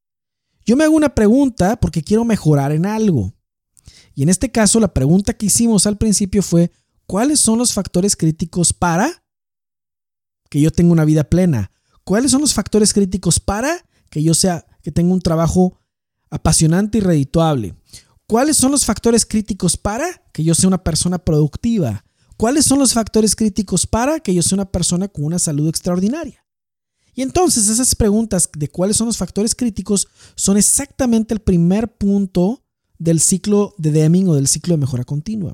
Yo 0.65 0.77
me 0.77 0.85
hago 0.85 0.95
una 0.95 1.17
pregunta 1.17 1.81
porque 1.81 2.01
quiero 2.01 2.25
mejorar 2.25 2.71
en 2.71 2.87
algo. 2.87 3.35
Y 4.15 4.23
en 4.23 4.29
este 4.29 4.53
caso, 4.53 4.79
la 4.79 4.95
pregunta 4.95 5.35
que 5.35 5.47
hicimos 5.47 5.85
al 5.85 5.99
principio 5.99 6.45
fue, 6.45 6.71
¿cuáles 7.07 7.41
son 7.41 7.59
los 7.59 7.73
factores 7.73 8.15
críticos 8.15 8.73
para 8.73 9.25
que 10.49 10.61
yo 10.61 10.71
tenga 10.71 10.93
una 10.93 11.05
vida 11.05 11.25
plena? 11.25 11.73
¿Cuáles 12.05 12.31
son 12.31 12.41
los 12.41 12.55
factores 12.55 12.95
críticos 12.95 13.41
para 13.41 13.85
que 14.11 14.23
yo 14.23 14.33
sea 14.33 14.65
que 14.81 14.93
tenga 14.93 15.13
un 15.13 15.21
trabajo 15.21 15.77
apasionante 16.31 16.99
y 16.99 17.01
redituable? 17.01 17.75
¿Cuáles 18.29 18.59
son 18.59 18.71
los 18.71 18.85
factores 18.85 19.27
críticos 19.27 19.77
para 19.77 20.23
que 20.33 20.45
yo 20.45 20.55
sea 20.55 20.69
una 20.69 20.85
persona 20.85 21.19
productiva? 21.19 22.05
¿Cuáles 22.37 22.65
son 22.65 22.79
los 22.79 22.95
factores 22.95 23.35
críticos 23.35 23.89
para 23.89 24.21
que 24.21 24.33
yo 24.35 24.41
sea 24.41 24.55
una 24.55 24.71
persona 24.71 25.09
con 25.09 25.25
una 25.25 25.41
salud 25.41 25.69
extraordinaria? 25.69 26.40
Y 27.21 27.23
entonces 27.23 27.69
esas 27.69 27.95
preguntas 27.95 28.49
de 28.57 28.69
cuáles 28.69 28.97
son 28.97 29.07
los 29.07 29.19
factores 29.19 29.55
críticos 29.55 30.09
son 30.37 30.57
exactamente 30.57 31.35
el 31.35 31.41
primer 31.41 31.99
punto 31.99 32.65
del 32.99 33.21
ciclo 33.21 33.75
de 33.77 33.91
Deming 33.91 34.27
o 34.29 34.35
del 34.37 34.49
ciclo 34.49 34.73
de 34.73 34.81
mejora 34.81 35.05
continua. 35.05 35.53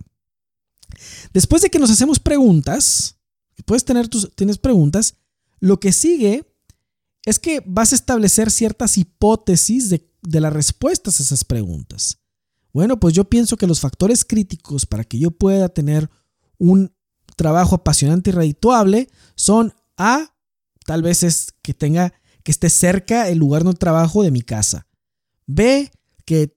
Después 1.33 1.63
de 1.63 1.69
que 1.69 1.81
nos 1.81 1.91
hacemos 1.91 2.21
preguntas, 2.21 3.17
puedes 3.65 3.85
tener 3.85 4.07
tus 4.07 4.33
tienes 4.37 4.59
preguntas, 4.59 5.17
lo 5.59 5.81
que 5.81 5.91
sigue 5.91 6.47
es 7.25 7.41
que 7.41 7.65
vas 7.67 7.91
a 7.91 7.97
establecer 7.97 8.53
ciertas 8.53 8.97
hipótesis 8.97 9.91
de, 9.91 10.09
de 10.23 10.41
las 10.41 10.53
respuestas 10.53 11.19
a 11.19 11.25
esas 11.25 11.43
preguntas. 11.43 12.21
Bueno, 12.73 13.01
pues 13.01 13.13
yo 13.13 13.25
pienso 13.25 13.57
que 13.57 13.67
los 13.67 13.81
factores 13.81 14.25
críticos 14.25 14.87
para 14.87 15.03
que 15.03 15.19
yo 15.19 15.33
pueda 15.33 15.69
tener 15.69 16.09
un 16.59 16.95
trabajo 17.35 17.75
apasionante 17.75 18.31
y 18.31 18.35
redituable 18.35 19.11
son 19.35 19.75
A, 19.97 20.31
Tal 20.87 21.03
vez 21.03 21.25
es 21.25 21.49
que 21.67 21.75
tenga 21.75 22.15
que 22.45 22.53
esté 22.53 22.71
cerca 22.71 23.29
el 23.29 23.39
lugar 23.39 23.65
de 23.65 23.75
trabajo 23.75 24.23
de 24.23 24.31
mi 24.31 24.41
casa. 24.41 24.87
B, 25.49 25.91
que, 26.25 26.57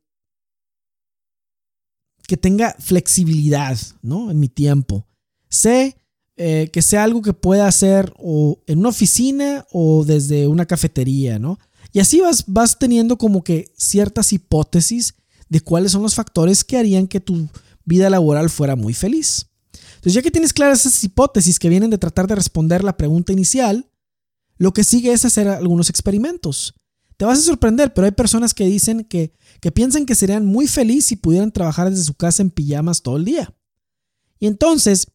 que 2.27 2.37
tenga 2.37 2.75
flexibilidad 2.77 3.75
¿no? 4.03 4.29
en 4.29 4.39
mi 4.39 4.49
tiempo. 4.49 5.07
C, 5.49 5.97
eh, 6.37 6.69
que 6.71 6.83
sea 6.83 7.03
algo 7.03 7.23
que 7.23 7.33
pueda 7.33 7.67
hacer 7.67 8.13
o 8.19 8.61
en 8.67 8.77
una 8.77 8.89
oficina 8.89 9.65
o 9.71 10.05
desde 10.05 10.47
una 10.47 10.67
cafetería, 10.67 11.39
¿no? 11.39 11.57
Y 11.91 12.01
así 12.01 12.21
vas, 12.21 12.43
vas 12.45 12.77
teniendo 12.77 13.17
como 13.17 13.43
que 13.43 13.73
ciertas 13.75 14.31
hipótesis 14.31 15.15
de 15.49 15.61
cuáles 15.61 15.91
son 15.91 16.03
los 16.03 16.13
factores 16.13 16.63
que 16.63 16.77
harían 16.77 17.07
que 17.07 17.19
tu 17.19 17.49
vida 17.83 18.11
laboral 18.11 18.51
fuera 18.51 18.75
muy 18.75 18.93
feliz. 18.93 19.47
Entonces, 19.95 20.13
ya 20.13 20.21
que 20.21 20.29
tienes 20.29 20.53
claras 20.53 20.85
esas 20.85 21.03
hipótesis 21.03 21.57
que 21.57 21.67
vienen 21.67 21.89
de 21.89 21.97
tratar 21.97 22.27
de 22.27 22.35
responder 22.35 22.83
la 22.83 22.95
pregunta 22.95 23.33
inicial, 23.33 23.88
lo 24.59 24.73
que 24.73 24.83
sigue 24.83 25.11
es 25.11 25.25
hacer 25.25 25.47
algunos 25.47 25.89
experimentos. 25.89 26.75
Te 27.17 27.25
vas 27.25 27.39
a 27.39 27.43
sorprender, 27.43 27.93
pero 27.93 28.05
hay 28.05 28.11
personas 28.11 28.53
que 28.53 28.65
dicen 28.65 29.03
que, 29.05 29.33
que 29.61 29.71
piensan 29.71 30.05
que 30.05 30.15
serían 30.15 30.45
muy 30.45 30.67
felices 30.67 31.07
si 31.07 31.15
pudieran 31.15 31.51
trabajar 31.51 31.89
desde 31.89 32.03
su 32.03 32.13
casa 32.13 32.43
en 32.43 32.51
pijamas 32.51 33.01
todo 33.01 33.17
el 33.17 33.25
día. 33.25 33.53
Y 34.37 34.47
entonces, 34.47 35.07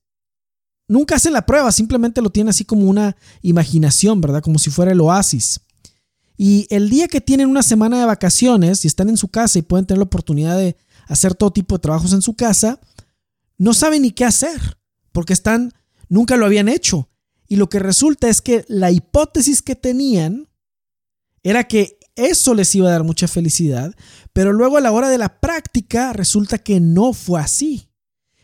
nunca 0.89 1.17
hacen 1.17 1.35
la 1.35 1.47
prueba, 1.47 1.71
simplemente 1.73 2.23
lo 2.23 2.31
tienen 2.31 2.51
así 2.51 2.65
como 2.65 2.89
una 2.89 3.17
imaginación, 3.43 4.21
¿verdad? 4.21 4.43
Como 4.43 4.59
si 4.59 4.71
fuera 4.71 4.93
el 4.93 5.01
oasis. 5.01 5.61
Y 6.37 6.67
el 6.71 6.91
día 6.91 7.07
que 7.07 7.21
tienen 7.21 7.49
una 7.49 7.63
semana 7.63 8.01
de 8.01 8.07
vacaciones 8.07 8.85
y 8.85 8.89
están 8.89 9.09
en 9.09 9.17
su 9.17 9.29
casa 9.29 9.59
y 9.59 9.63
pueden 9.63 9.87
tener 9.87 9.99
la 9.99 10.05
oportunidad 10.05 10.59
de 10.59 10.77
hacer 11.07 11.35
todo 11.35 11.53
tipo 11.53 11.77
de 11.77 11.83
trabajos 11.83 12.13
en 12.13 12.23
su 12.23 12.35
casa, 12.35 12.81
no 13.57 13.73
saben 13.75 14.03
ni 14.03 14.11
qué 14.11 14.25
hacer, 14.25 14.79
porque 15.13 15.33
están, 15.33 15.73
nunca 16.09 16.37
lo 16.37 16.47
habían 16.47 16.69
hecho. 16.69 17.09
Y 17.49 17.57
lo 17.57 17.69
que 17.69 17.79
resulta 17.79 18.29
es 18.29 18.41
que 18.41 18.65
la 18.69 18.91
hipótesis 18.91 19.63
que 19.63 19.77
tenían 19.77 20.49
era 21.43 21.65
que 21.65 21.99
eso 22.17 22.55
les 22.55 22.75
iba 22.75 22.89
a 22.89 22.93
dar 22.93 23.05
mucha 23.05 23.29
felicidad, 23.29 23.95
pero 24.33 24.53
luego 24.53 24.77
a 24.77 24.81
la 24.81 24.93
hora 24.93 25.09
de 25.09 25.19
la 25.19 25.41
práctica 25.41 26.13
resulta 26.13 26.59
que 26.59 26.81
no 26.81 27.13
fue 27.13 27.41
así. 27.41 27.89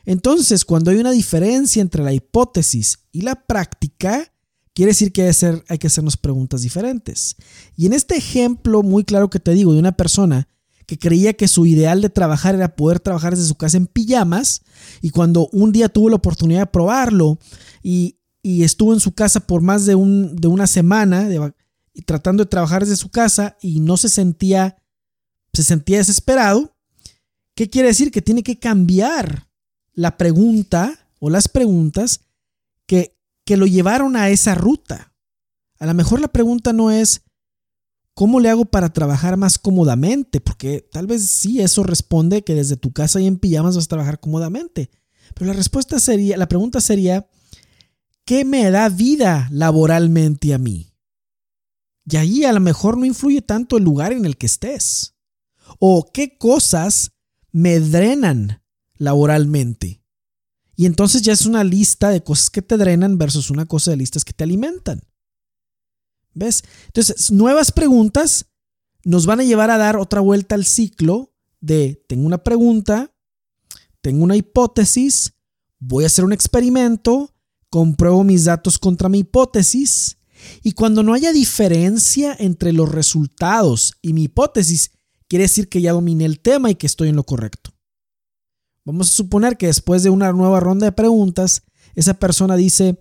Entonces, 0.05 0.65
cuando 0.65 0.91
hay 0.91 0.99
una 0.99 1.13
diferencia 1.13 1.81
entre 1.81 2.03
la 2.03 2.13
hipótesis 2.13 2.99
y 3.13 3.23
la 3.23 3.35
práctica, 3.47 4.33
quiere 4.75 4.91
decir 4.91 5.13
que 5.13 5.31
hay 5.69 5.79
que, 5.79 5.87
hacernos 5.87 6.17
preguntas 6.17 6.63
diferentes. 6.63 7.37
Y 7.77 7.87
en 7.87 7.93
este 7.93 8.17
ejemplo 8.17 8.83
muy 8.83 9.05
claro 9.05 9.31
que 9.31 9.41
te 9.41 9.53
digo 9.53 9.73
de 9.73 9.79
una 9.79 9.93
persona 9.93 10.49
que 10.87 10.99
creía 10.99 11.35
que 11.35 11.47
su 11.47 11.67
ideal 11.67 12.03
de 12.03 12.11
trabajar 12.11 12.55
era 12.57 12.75
poder 12.75 12.99
trabajar 12.99 13.37
desde 13.37 13.49
su 13.49 13.55
casa 13.55 13.77
en 13.77 13.87
pijamas 13.87 14.63
y 15.01 15.11
cuando 15.11 15.49
un 15.53 15.71
día 15.71 15.89
tuvo 15.89 16.09
la 16.09 16.17
oportunidad 16.17 16.61
de 16.61 16.67
probarlo 16.67 17.39
y, 17.83 18.17
estuvo 18.43 18.93
en 18.93 19.01
su 19.01 19.13
casa 19.13 19.41
por 19.41 19.63
más 19.63 19.87
de, 19.87 19.95
un, 19.95 20.37
de 20.37 20.49
una 20.49 20.67
semana 20.67 21.29
tratando 22.07 22.45
de 22.45 22.51
trabajar 22.51 22.83
desde 22.83 22.97
su 22.97 23.11
casa 23.11 23.57
y 23.61 23.81
no 23.81 23.97
se 23.97 24.09
sentía, 24.09 24.77
se 25.53 25.63
sentía 25.63 25.99
desesperado, 25.99 26.75
¿qué 27.55 27.69
quiere 27.69 27.89
decir? 27.89 28.11
Que 28.11 28.23
tiene 28.23 28.43
que 28.43 28.59
cambiar 28.59 29.49
la 29.93 30.17
pregunta 30.17 30.99
o 31.19 31.29
las 31.29 31.49
preguntas 31.49 32.21
que, 32.87 33.19
que 33.45 33.57
lo 33.57 33.67
llevaron 33.67 34.17
a 34.17 34.31
esa 34.31 34.55
ruta. 34.55 35.15
A 35.79 35.87
lo 35.87 35.95
mejor 35.95 36.21
la 36.21 36.29
pregunta 36.29 36.73
no 36.73 36.91
es, 36.91 37.23
¿Cómo 38.21 38.39
le 38.39 38.51
hago 38.51 38.67
para 38.67 38.93
trabajar 38.93 39.39
más 39.39 39.57
cómodamente? 39.57 40.43
Porque 40.43 40.87
tal 40.93 41.07
vez 41.07 41.27
sí, 41.27 41.63
eso 41.63 41.85
responde 41.85 42.43
que 42.43 42.55
desde 42.55 42.77
tu 42.77 42.93
casa 42.93 43.19
y 43.19 43.27
en 43.27 43.39
pijamas 43.39 43.77
vas 43.77 43.87
a 43.87 43.89
trabajar 43.89 44.21
cómodamente. 44.21 44.91
Pero 45.35 45.47
la 45.47 45.57
respuesta 45.57 45.99
sería, 45.99 46.37
la 46.37 46.47
pregunta 46.47 46.83
sería, 46.83 47.27
¿qué 48.31 48.45
me 48.45 48.71
da 48.71 48.89
vida 48.89 49.49
laboralmente 49.51 50.55
a 50.55 50.59
mí? 50.59 50.95
Y 52.09 52.17
ahí 52.17 52.45
a 52.45 52.53
lo 52.53 52.61
mejor 52.61 52.97
no 52.97 53.05
influye 53.05 53.43
tanto 53.43 53.77
el 53.77 53.83
lugar 53.83 54.13
en 54.13 54.25
el 54.25 54.37
que 54.37 54.47
estés. 54.47 55.17
O 55.81 56.13
qué 56.13 56.39
cosas 56.39 57.11
me 57.51 57.81
drenan 57.81 58.63
laboralmente. 58.95 60.05
Y 60.77 60.87
entonces 60.87 61.23
ya 61.23 61.33
es 61.33 61.45
una 61.45 61.65
lista 61.65 62.11
de 62.11 62.23
cosas 62.23 62.51
que 62.51 62.63
te 62.63 62.77
drenan 62.77 63.19
versus 63.19 63.51
una 63.51 63.67
cosa 63.67 63.91
de 63.91 63.97
listas 63.97 64.25
que 64.25 64.33
te 64.33 64.45
alimentan. 64.45 65.03
¿Ves? 66.33 66.63
Entonces, 66.87 67.33
nuevas 67.33 67.73
preguntas 67.73 68.47
nos 69.03 69.27
van 69.27 69.41
a 69.41 69.45
llevar 69.45 69.73
a 69.73 69.77
dar 69.77 69.97
otra 69.97 70.21
vuelta 70.21 70.55
al 70.55 70.67
ciclo 70.67 71.35
de 71.59 72.05
tengo 72.07 72.27
una 72.27 72.45
pregunta, 72.45 73.13
tengo 74.01 74.23
una 74.23 74.37
hipótesis, 74.37 75.33
voy 75.81 76.05
a 76.05 76.07
hacer 76.07 76.25
un 76.25 76.33
experimento, 76.33 77.35
compruebo 77.71 78.25
mis 78.25 78.45
datos 78.45 78.79
contra 78.79 79.09
mi 79.09 79.21
hipótesis 79.21 80.19
y 80.63 80.73
cuando 80.73 81.03
no 81.03 81.15
haya 81.15 81.33
diferencia 81.33 82.37
entre 82.39 82.73
los 82.73 82.91
resultados 82.91 83.95
y 84.03 84.13
mi 84.13 84.25
hipótesis, 84.25 84.91
quiere 85.29 85.45
decir 85.45 85.69
que 85.69 85.81
ya 85.81 85.93
dominé 85.93 86.25
el 86.25 86.41
tema 86.41 86.71
y 86.71 86.75
que 86.75 86.87
estoy 86.87 87.09
en 87.09 87.17
lo 87.17 87.25
correcto. 87.25 87.71
Vamos 88.85 89.11
a 89.11 89.13
suponer 89.13 89.57
que 89.57 89.67
después 89.67 90.03
de 90.03 90.11
una 90.11 90.33
nueva 90.33 90.61
ronda 90.61 90.87
de 90.87 90.93
preguntas, 90.93 91.63
esa 91.95 92.15
persona 92.15 92.57
dice, 92.57 92.99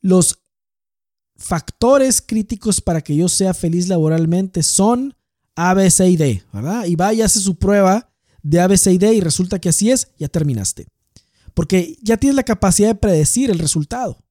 los 0.00 0.40
factores 1.36 2.22
críticos 2.22 2.80
para 2.80 3.00
que 3.00 3.16
yo 3.16 3.28
sea 3.28 3.54
feliz 3.54 3.88
laboralmente 3.88 4.62
son 4.62 5.16
A, 5.56 5.74
B, 5.74 5.90
C 5.90 6.08
y 6.08 6.16
D, 6.16 6.42
¿verdad? 6.52 6.84
Y 6.86 6.96
va 6.96 7.12
y 7.12 7.22
hace 7.22 7.40
su 7.40 7.58
prueba 7.58 8.10
de 8.42 8.60
A, 8.60 8.66
B, 8.66 8.76
C 8.76 8.92
y 8.92 8.98
D 8.98 9.14
y 9.14 9.20
resulta 9.20 9.58
que 9.58 9.68
así 9.68 9.90
es, 9.90 10.08
ya 10.18 10.28
terminaste. 10.28 10.86
Porque 11.54 11.96
ya 12.02 12.16
tienes 12.16 12.36
la 12.36 12.42
capacidad 12.42 12.88
de 12.88 12.94
predecir 12.94 13.50
el 13.50 13.58
resultado. 13.58 14.24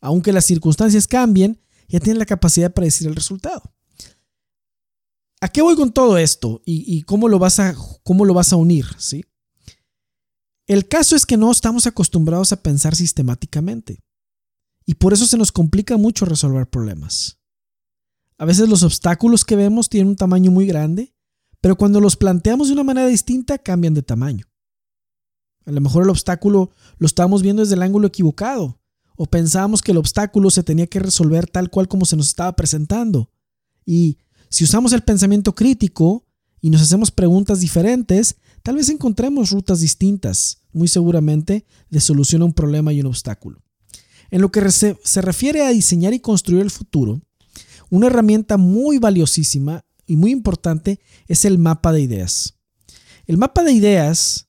Aunque 0.00 0.32
las 0.32 0.44
circunstancias 0.44 1.06
cambien, 1.06 1.60
ya 1.88 2.00
tienes 2.00 2.18
la 2.18 2.26
capacidad 2.26 2.66
de 2.66 2.74
predecir 2.74 3.06
el 3.06 3.14
resultado. 3.14 3.62
¿A 5.40 5.48
qué 5.48 5.60
voy 5.60 5.74
con 5.74 5.92
todo 5.92 6.18
esto? 6.18 6.62
¿Y, 6.64 7.02
cómo, 7.02 7.28
lo 7.28 7.38
vas 7.38 7.58
a, 7.58 7.74
cómo 8.04 8.24
lo 8.24 8.32
vas 8.32 8.52
a 8.52 8.56
unir? 8.56 8.86
¿sí? 8.98 9.24
El 10.66 10.86
caso 10.86 11.16
es 11.16 11.26
que 11.26 11.36
no 11.36 11.50
estamos 11.50 11.86
acostumbrados 11.86 12.52
a 12.52 12.62
pensar 12.62 12.94
sistemáticamente. 12.94 14.00
Y 14.86 14.94
por 14.94 15.12
eso 15.12 15.26
se 15.26 15.36
nos 15.36 15.52
complica 15.52 15.96
mucho 15.96 16.24
resolver 16.24 16.68
problemas. 16.68 17.40
A 18.38 18.44
veces 18.44 18.68
los 18.68 18.82
obstáculos 18.82 19.44
que 19.44 19.56
vemos 19.56 19.88
tienen 19.88 20.08
un 20.08 20.16
tamaño 20.16 20.50
muy 20.50 20.66
grande, 20.66 21.14
pero 21.60 21.76
cuando 21.76 22.00
los 22.00 22.16
planteamos 22.16 22.68
de 22.68 22.74
una 22.74 22.84
manera 22.84 23.06
distinta 23.06 23.58
cambian 23.58 23.94
de 23.94 24.02
tamaño. 24.02 24.51
A 25.64 25.70
lo 25.70 25.80
mejor 25.80 26.04
el 26.04 26.10
obstáculo 26.10 26.70
lo 26.98 27.06
estábamos 27.06 27.42
viendo 27.42 27.62
desde 27.62 27.74
el 27.74 27.82
ángulo 27.82 28.08
equivocado, 28.08 28.80
o 29.16 29.26
pensábamos 29.26 29.82
que 29.82 29.92
el 29.92 29.98
obstáculo 29.98 30.50
se 30.50 30.62
tenía 30.62 30.86
que 30.86 30.98
resolver 30.98 31.46
tal 31.46 31.70
cual 31.70 31.88
como 31.88 32.04
se 32.04 32.16
nos 32.16 32.28
estaba 32.28 32.56
presentando. 32.56 33.30
Y 33.84 34.18
si 34.48 34.64
usamos 34.64 34.92
el 34.92 35.02
pensamiento 35.02 35.54
crítico 35.54 36.26
y 36.60 36.70
nos 36.70 36.82
hacemos 36.82 37.10
preguntas 37.10 37.60
diferentes, 37.60 38.36
tal 38.62 38.76
vez 38.76 38.88
encontremos 38.88 39.50
rutas 39.50 39.80
distintas, 39.80 40.58
muy 40.72 40.88
seguramente, 40.88 41.66
de 41.90 42.00
solución 42.00 42.42
a 42.42 42.46
un 42.46 42.52
problema 42.52 42.92
y 42.92 43.00
un 43.00 43.06
obstáculo. 43.06 43.62
En 44.30 44.40
lo 44.40 44.50
que 44.50 44.70
se, 44.70 44.96
refiere 45.20 45.62
a 45.62 45.70
diseñar 45.70 46.14
y 46.14 46.20
construir 46.20 46.62
el 46.62 46.70
futuro, 46.70 47.20
una 47.90 48.06
herramienta 48.06 48.56
muy 48.56 48.98
valiosísima 48.98 49.84
y 50.06 50.16
muy 50.16 50.30
importante 50.30 51.00
es 51.28 51.44
el 51.44 51.58
mapa 51.58 51.92
de 51.92 52.00
ideas. 52.00 52.54
El 53.26 53.36
mapa 53.36 53.62
de 53.62 53.72
ideas 53.72 54.48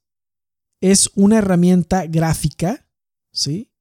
es 0.83 1.09
una 1.15 1.37
herramienta 1.37 2.07
gráfica, 2.07 2.85
¿sí? 3.31 3.71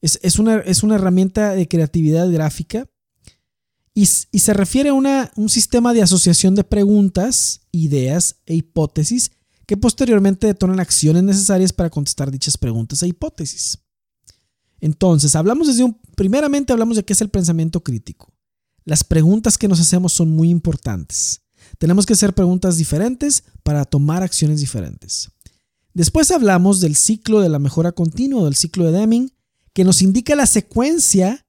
Es, 0.00 0.38
una, 0.38 0.56
es 0.60 0.82
una, 0.82 0.94
herramienta 0.94 1.50
de 1.50 1.68
creatividad 1.68 2.30
gráfica 2.30 2.88
y, 3.92 4.06
se 4.06 4.54
refiere 4.54 4.88
a 4.88 4.94
un 4.94 5.48
sistema 5.50 5.92
de 5.92 6.00
asociación 6.00 6.54
de 6.54 6.64
preguntas, 6.64 7.60
ideas 7.70 8.36
e 8.46 8.54
hipótesis 8.54 9.32
que 9.66 9.76
posteriormente 9.76 10.46
detonan 10.46 10.80
acciones 10.80 11.22
necesarias 11.22 11.74
para 11.74 11.90
contestar 11.90 12.30
dichas 12.30 12.56
preguntas 12.56 13.02
e 13.02 13.08
hipótesis. 13.08 13.80
Entonces, 14.80 15.36
hablamos 15.36 15.66
desde 15.66 15.84
un, 15.84 16.00
primeramente 16.16 16.72
hablamos 16.72 16.96
de 16.96 17.04
qué 17.04 17.12
es 17.12 17.20
el 17.20 17.28
pensamiento 17.28 17.82
crítico. 17.82 18.32
Las 18.86 19.04
preguntas 19.04 19.58
que 19.58 19.68
nos 19.68 19.80
hacemos 19.80 20.14
son 20.14 20.30
muy 20.30 20.48
importantes. 20.48 21.42
Tenemos 21.76 22.06
que 22.06 22.14
hacer 22.14 22.34
preguntas 22.34 22.78
diferentes 22.78 23.44
para 23.62 23.84
tomar 23.84 24.22
acciones 24.22 24.60
diferentes. 24.60 25.30
Después 25.98 26.30
hablamos 26.30 26.80
del 26.80 26.94
ciclo 26.94 27.40
de 27.40 27.48
la 27.48 27.58
mejora 27.58 27.90
continua, 27.90 28.44
del 28.44 28.54
ciclo 28.54 28.84
de 28.84 29.00
Deming, 29.00 29.32
que 29.72 29.82
nos 29.82 30.00
indica 30.00 30.36
la 30.36 30.46
secuencia 30.46 31.44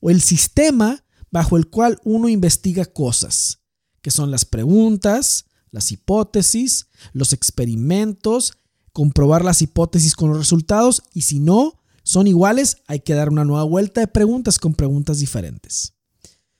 o 0.00 0.10
el 0.10 0.20
sistema 0.20 1.04
bajo 1.30 1.56
el 1.56 1.68
cual 1.68 2.00
uno 2.02 2.28
investiga 2.28 2.84
cosas, 2.84 3.60
que 4.00 4.10
son 4.10 4.32
las 4.32 4.44
preguntas, 4.44 5.44
las 5.70 5.92
hipótesis, 5.92 6.88
los 7.12 7.32
experimentos, 7.32 8.54
comprobar 8.92 9.44
las 9.44 9.62
hipótesis 9.62 10.16
con 10.16 10.30
los 10.30 10.38
resultados 10.38 11.04
y 11.14 11.22
si 11.22 11.38
no, 11.38 11.80
son 12.02 12.26
iguales, 12.26 12.78
hay 12.88 12.98
que 12.98 13.14
dar 13.14 13.28
una 13.28 13.44
nueva 13.44 13.62
vuelta 13.62 14.00
de 14.00 14.08
preguntas 14.08 14.58
con 14.58 14.74
preguntas 14.74 15.20
diferentes. 15.20 15.94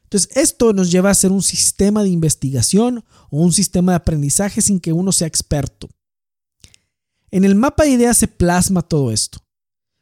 Entonces, 0.04 0.30
esto 0.36 0.72
nos 0.74 0.92
lleva 0.92 1.08
a 1.08 1.12
hacer 1.12 1.32
un 1.32 1.42
sistema 1.42 2.04
de 2.04 2.10
investigación 2.10 3.04
o 3.30 3.38
un 3.38 3.52
sistema 3.52 3.90
de 3.90 3.96
aprendizaje 3.96 4.62
sin 4.62 4.78
que 4.78 4.92
uno 4.92 5.10
sea 5.10 5.26
experto. 5.26 5.88
En 7.32 7.44
el 7.44 7.54
mapa 7.54 7.84
de 7.84 7.90
ideas 7.90 8.18
se 8.18 8.28
plasma 8.28 8.82
todo 8.82 9.10
esto. 9.10 9.38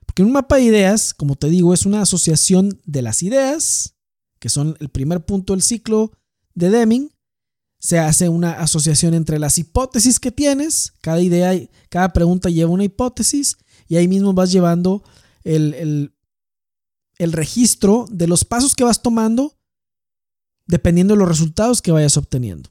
Porque 0.04 0.24
un 0.24 0.32
mapa 0.32 0.56
de 0.56 0.64
ideas, 0.64 1.14
como 1.14 1.36
te 1.36 1.48
digo, 1.48 1.72
es 1.72 1.86
una 1.86 2.02
asociación 2.02 2.80
de 2.84 3.00
las 3.00 3.22
ideas, 3.22 3.94
que 4.40 4.48
son 4.48 4.76
el 4.80 4.88
primer 4.88 5.24
punto 5.24 5.52
del 5.52 5.62
ciclo 5.62 6.12
de 6.54 6.68
Deming. 6.68 7.12
Se 7.78 8.00
hace 8.00 8.28
una 8.28 8.54
asociación 8.54 9.14
entre 9.14 9.38
las 9.38 9.56
hipótesis 9.56 10.18
que 10.18 10.32
tienes. 10.32 10.92
Cada 11.00 11.22
idea, 11.22 11.52
cada 11.88 12.12
pregunta 12.12 12.50
lleva 12.50 12.72
una 12.72 12.84
hipótesis. 12.84 13.56
Y 13.86 13.96
ahí 13.96 14.08
mismo 14.08 14.32
vas 14.32 14.50
llevando 14.50 15.04
el, 15.44 16.12
registro 17.18 18.06
de 18.10 18.26
los 18.26 18.44
pasos 18.44 18.74
que 18.74 18.84
vas 18.84 19.02
tomando 19.02 19.56
dependiendo 20.66 21.14
de 21.14 21.18
los 21.18 21.28
resultados 21.28 21.80
que 21.82 21.92
vayas 21.92 22.16
obteniendo. 22.16 22.70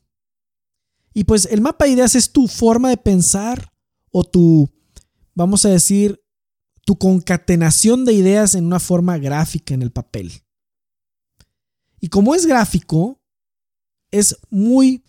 Y 1.13 1.23
pues 1.25 1.47
el 1.51 1.61
mapa 1.61 1.85
de 1.85 1.91
ideas 1.91 2.15
es 2.15 2.31
tu 2.31 2.47
forma 2.47 2.89
de 2.89 2.97
pensar 2.97 3.68
o 4.11 4.23
tu, 4.23 4.69
vamos 5.33 5.65
a 5.65 5.69
decir, 5.69 6.21
tu 6.85 6.97
concatenación 6.97 8.05
de 8.05 8.13
ideas 8.13 8.55
en 8.55 8.65
una 8.65 8.79
forma 8.79 9.17
gráfica 9.17 9.73
en 9.73 9.81
el 9.81 9.91
papel. 9.91 10.31
Y 11.99 12.09
como 12.09 12.33
es 12.33 12.45
gráfico, 12.45 13.21
es 14.11 14.37
muy 14.49 15.03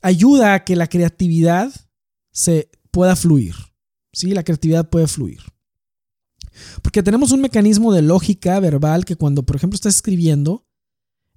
ayuda 0.00 0.54
a 0.54 0.64
que 0.64 0.76
la 0.76 0.86
creatividad 0.86 1.72
se 2.30 2.70
pueda 2.90 3.16
fluir. 3.16 3.54
¿sí? 4.12 4.30
La 4.30 4.44
creatividad 4.44 4.88
puede 4.90 5.08
fluir. 5.08 5.40
Porque 6.82 7.02
tenemos 7.02 7.32
un 7.32 7.40
mecanismo 7.40 7.92
de 7.92 8.02
lógica 8.02 8.58
verbal 8.60 9.04
que 9.04 9.16
cuando, 9.16 9.44
por 9.44 9.56
ejemplo, 9.56 9.74
estás 9.74 9.96
escribiendo, 9.96 10.66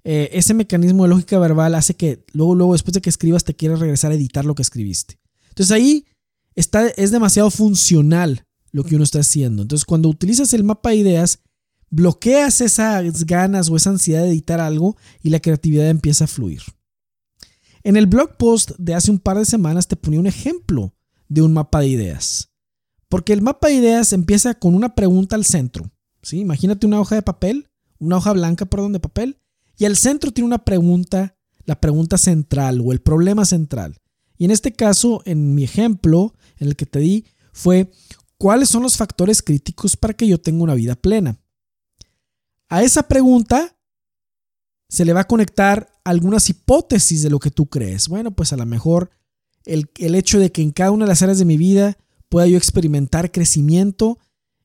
eh, 0.04 0.30
ese 0.32 0.52
mecanismo 0.52 1.04
de 1.04 1.10
lógica 1.10 1.38
verbal 1.38 1.74
hace 1.74 1.94
que 1.94 2.24
luego, 2.32 2.54
luego, 2.54 2.72
después 2.72 2.94
de 2.94 3.00
que 3.00 3.10
escribas, 3.10 3.44
te 3.44 3.54
quieras 3.54 3.80
regresar 3.80 4.10
a 4.10 4.16
editar 4.16 4.44
lo 4.44 4.54
que 4.54 4.62
escribiste. 4.62 5.20
Entonces 5.48 5.70
ahí 5.70 6.06
está, 6.54 6.88
es 6.88 7.10
demasiado 7.10 7.50
funcional 7.50 8.46
lo 8.70 8.84
que 8.84 8.94
uno 8.94 9.04
está 9.04 9.20
haciendo. 9.20 9.62
Entonces 9.62 9.84
cuando 9.84 10.08
utilizas 10.08 10.52
el 10.54 10.64
mapa 10.64 10.90
de 10.90 10.96
ideas, 10.96 11.40
bloqueas 11.90 12.60
esas 12.60 13.24
ganas 13.24 13.68
o 13.68 13.76
esa 13.76 13.90
ansiedad 13.90 14.22
de 14.22 14.30
editar 14.30 14.60
algo 14.60 14.96
y 15.22 15.30
la 15.30 15.40
creatividad 15.40 15.88
empieza 15.88 16.24
a 16.24 16.28
fluir. 16.28 16.62
En 17.84 17.96
el 17.96 18.06
blog 18.06 18.36
post 18.36 18.72
de 18.78 18.94
hace 18.94 19.10
un 19.10 19.18
par 19.18 19.38
de 19.38 19.44
semanas 19.44 19.88
te 19.88 19.96
ponía 19.96 20.20
un 20.20 20.26
ejemplo 20.26 20.94
de 21.28 21.42
un 21.42 21.52
mapa 21.52 21.80
de 21.80 21.88
ideas. 21.88 22.50
Porque 23.08 23.32
el 23.32 23.42
mapa 23.42 23.68
de 23.68 23.74
ideas 23.74 24.12
empieza 24.12 24.54
con 24.54 24.74
una 24.74 24.94
pregunta 24.94 25.36
al 25.36 25.44
centro. 25.44 25.90
¿sí? 26.22 26.38
Imagínate 26.40 26.86
una 26.86 27.00
hoja 27.00 27.16
de 27.16 27.22
papel, 27.22 27.68
una 27.98 28.16
hoja 28.16 28.32
blanca, 28.32 28.66
perdón, 28.66 28.92
de 28.92 29.00
papel, 29.00 29.38
y 29.76 29.84
al 29.84 29.96
centro 29.96 30.30
tiene 30.30 30.46
una 30.46 30.64
pregunta, 30.64 31.36
la 31.64 31.80
pregunta 31.80 32.16
central 32.16 32.80
o 32.80 32.92
el 32.92 33.00
problema 33.00 33.44
central. 33.44 33.98
Y 34.38 34.44
en 34.44 34.50
este 34.50 34.72
caso, 34.72 35.22
en 35.24 35.54
mi 35.54 35.64
ejemplo, 35.64 36.34
en 36.62 36.68
el 36.68 36.76
que 36.76 36.86
te 36.86 37.00
di, 37.00 37.26
fue 37.52 37.90
cuáles 38.38 38.68
son 38.68 38.82
los 38.82 38.96
factores 38.96 39.42
críticos 39.42 39.96
para 39.96 40.14
que 40.14 40.26
yo 40.26 40.40
tenga 40.40 40.62
una 40.62 40.74
vida 40.74 40.94
plena. 40.94 41.38
A 42.68 42.82
esa 42.82 43.06
pregunta 43.06 43.76
se 44.88 45.04
le 45.04 45.12
va 45.12 45.20
a 45.20 45.26
conectar 45.26 45.92
algunas 46.04 46.48
hipótesis 46.48 47.22
de 47.22 47.30
lo 47.30 47.38
que 47.38 47.50
tú 47.50 47.66
crees. 47.66 48.08
Bueno, 48.08 48.30
pues 48.30 48.52
a 48.52 48.56
lo 48.56 48.66
mejor 48.66 49.10
el, 49.64 49.88
hecho 49.96 50.38
de 50.38 50.50
que 50.50 50.62
en 50.62 50.70
cada 50.70 50.90
una 50.90 51.04
de 51.04 51.10
las 51.10 51.22
áreas 51.22 51.38
de 51.38 51.44
mi 51.44 51.56
vida 51.56 51.98
pueda 52.28 52.46
yo 52.46 52.56
experimentar 52.56 53.30
crecimiento 53.30 54.18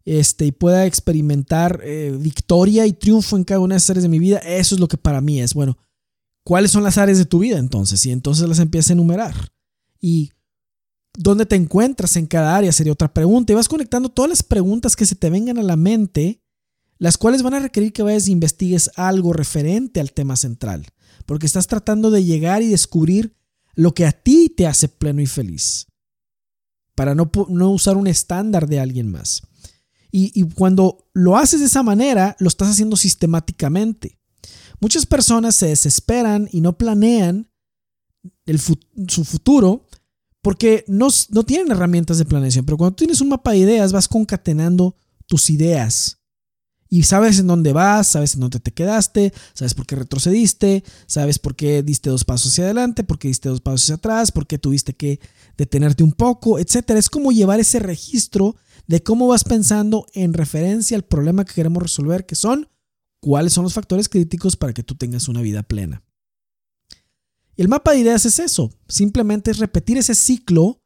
este, 0.05 0.45
y 0.45 0.51
pueda 0.51 0.85
experimentar 0.85 1.81
eh, 1.83 2.15
victoria 2.17 2.85
y 2.87 2.93
triunfo 2.93 3.35
en 3.35 3.43
cada 3.43 3.59
una 3.59 3.75
de 3.75 3.77
esas 3.77 3.91
áreas 3.91 4.03
de 4.03 4.09
mi 4.09 4.19
vida, 4.19 4.37
eso 4.39 4.75
es 4.75 4.79
lo 4.79 4.87
que 4.87 4.97
para 4.97 5.21
mí 5.21 5.41
es. 5.41 5.53
Bueno, 5.53 5.77
¿cuáles 6.43 6.71
son 6.71 6.83
las 6.83 6.97
áreas 6.97 7.17
de 7.17 7.25
tu 7.25 7.39
vida 7.39 7.57
entonces? 7.57 8.05
Y 8.05 8.11
entonces 8.11 8.47
las 8.47 8.59
empieza 8.59 8.93
a 8.93 8.95
enumerar. 8.95 9.35
Y 9.99 10.31
dónde 11.17 11.47
te 11.47 11.55
encuentras 11.55 12.15
en 12.15 12.27
cada 12.27 12.55
área 12.55 12.71
sería 12.71 12.93
otra 12.93 13.13
pregunta. 13.13 13.51
Y 13.51 13.55
vas 13.55 13.67
conectando 13.67 14.09
todas 14.09 14.29
las 14.29 14.43
preguntas 14.43 14.95
que 14.95 15.05
se 15.05 15.15
te 15.15 15.29
vengan 15.29 15.57
a 15.57 15.63
la 15.63 15.75
mente, 15.75 16.41
las 16.99 17.17
cuales 17.17 17.43
van 17.43 17.55
a 17.55 17.59
requerir 17.59 17.91
que 17.91 18.03
vayas 18.03 18.27
e 18.27 18.31
investigues 18.31 18.91
algo 18.95 19.33
referente 19.33 19.99
al 19.99 20.13
tema 20.13 20.35
central. 20.35 20.85
Porque 21.25 21.47
estás 21.47 21.67
tratando 21.67 22.11
de 22.11 22.23
llegar 22.23 22.61
y 22.61 22.67
descubrir 22.67 23.35
lo 23.75 23.93
que 23.93 24.05
a 24.05 24.11
ti 24.11 24.49
te 24.49 24.67
hace 24.67 24.87
pleno 24.87 25.21
y 25.21 25.25
feliz. 25.25 25.87
Para 26.95 27.13
no, 27.15 27.29
no 27.49 27.71
usar 27.71 27.97
un 27.97 28.07
estándar 28.07 28.67
de 28.67 28.79
alguien 28.79 29.11
más. 29.11 29.41
Y, 30.11 30.31
y 30.39 30.47
cuando 30.49 31.09
lo 31.13 31.35
haces 31.35 31.59
de 31.59 31.65
esa 31.65 31.83
manera, 31.83 32.35
lo 32.39 32.47
estás 32.47 32.69
haciendo 32.69 32.95
sistemáticamente. 32.95 34.19
Muchas 34.79 35.05
personas 35.05 35.55
se 35.55 35.67
desesperan 35.67 36.47
y 36.51 36.61
no 36.61 36.77
planean 36.77 37.51
el, 38.45 38.59
su 38.59 39.25
futuro 39.25 39.86
porque 40.41 40.85
no, 40.87 41.07
no 41.29 41.43
tienen 41.43 41.71
herramientas 41.71 42.17
de 42.17 42.25
planeación, 42.25 42.65
pero 42.65 42.77
cuando 42.77 42.95
tienes 42.95 43.21
un 43.21 43.29
mapa 43.29 43.51
de 43.51 43.59
ideas 43.59 43.91
vas 43.91 44.07
concatenando 44.07 44.95
tus 45.27 45.49
ideas 45.49 46.17
y 46.89 47.03
sabes 47.03 47.39
en 47.39 47.47
dónde 47.47 47.73
vas, 47.73 48.07
sabes 48.07 48.35
en 48.35 48.41
dónde 48.41 48.59
te 48.59 48.71
quedaste, 48.71 49.33
sabes 49.53 49.73
por 49.73 49.85
qué 49.85 49.95
retrocediste, 49.95 50.83
sabes 51.05 51.39
por 51.39 51.55
qué 51.55 51.83
diste 51.83 52.09
dos 52.09 52.23
pasos 52.23 52.51
hacia 52.51 52.65
adelante, 52.65 53.03
por 53.03 53.19
qué 53.19 53.27
diste 53.27 53.49
dos 53.49 53.61
pasos 53.61 53.83
hacia 53.83 53.95
atrás, 53.95 54.31
por 54.31 54.47
qué 54.47 54.57
tuviste 54.57 54.93
que 54.93 55.19
detenerte 55.57 56.03
un 56.03 56.13
poco, 56.13 56.59
etc. 56.59 56.91
Es 56.91 57.09
como 57.09 57.31
llevar 57.31 57.59
ese 57.59 57.79
registro 57.79 58.55
de 58.87 59.03
cómo 59.03 59.27
vas 59.27 59.43
pensando 59.43 60.05
en 60.13 60.33
referencia 60.33 60.95
al 60.95 61.03
problema 61.03 61.43
que 61.43 61.53
queremos 61.53 61.83
resolver, 61.83 62.25
que 62.25 62.35
son 62.35 62.69
cuáles 63.19 63.53
son 63.53 63.63
los 63.63 63.73
factores 63.73 64.07
críticos 64.07 64.55
para 64.55 64.73
que 64.73 64.83
tú 64.83 64.95
tengas 64.95 65.27
una 65.27 65.41
vida 65.41 65.63
plena. 65.63 66.03
Y 67.57 67.63
el 67.63 67.69
mapa 67.69 67.91
de 67.91 67.99
ideas 67.99 68.25
es 68.25 68.37
eso, 68.37 68.71
simplemente 68.87 69.49
es 69.49 69.57
repetir 69.57 69.97
ese 69.97 70.13
ciclo 70.13 70.79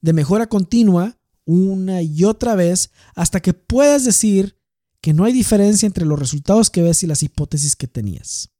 de 0.00 0.14
mejora 0.14 0.48
continua 0.48 1.18
una 1.44 2.00
y 2.00 2.24
otra 2.24 2.54
vez 2.54 2.90
hasta 3.14 3.40
que 3.40 3.52
puedas 3.52 4.04
decir 4.04 4.58
que 5.02 5.12
no 5.12 5.24
hay 5.24 5.34
diferencia 5.34 5.86
entre 5.86 6.06
los 6.06 6.18
resultados 6.18 6.70
que 6.70 6.82
ves 6.82 7.02
y 7.02 7.06
las 7.06 7.22
hipótesis 7.22 7.76
que 7.76 7.86
tenías. 7.86 8.50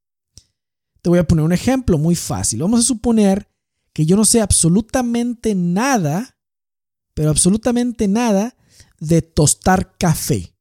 Te 1.01 1.09
voy 1.09 1.19
a 1.19 1.27
poner 1.27 1.45
un 1.45 1.53
ejemplo 1.53 1.99
muy 1.99 2.15
fácil. 2.15 2.61
Vamos 2.61 2.81
a 2.81 2.85
suponer 2.85 3.49
que 3.93 4.05
yo 4.05 4.17
no 4.17 4.25
sé 4.25 4.43
absolutamente 4.43 5.55
nada, 5.55 6.39
pero 7.15 7.31
absolutamente 7.31 8.07
nada 8.07 8.55
de 9.01 9.23
tostar 9.23 9.97
café. 9.97 10.55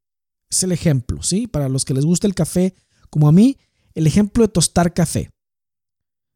Es 0.49 0.63
el 0.63 0.71
ejemplo, 0.71 1.21
¿sí? 1.21 1.45
Para 1.45 1.67
los 1.67 1.83
que 1.83 1.93
les 1.93 2.05
gusta 2.05 2.25
el 2.25 2.35
café, 2.35 2.73
como 3.09 3.27
a 3.27 3.33
mí, 3.33 3.57
el 3.93 4.07
ejemplo 4.07 4.43
de 4.43 4.53
tostar 4.53 4.93
café. 4.93 5.29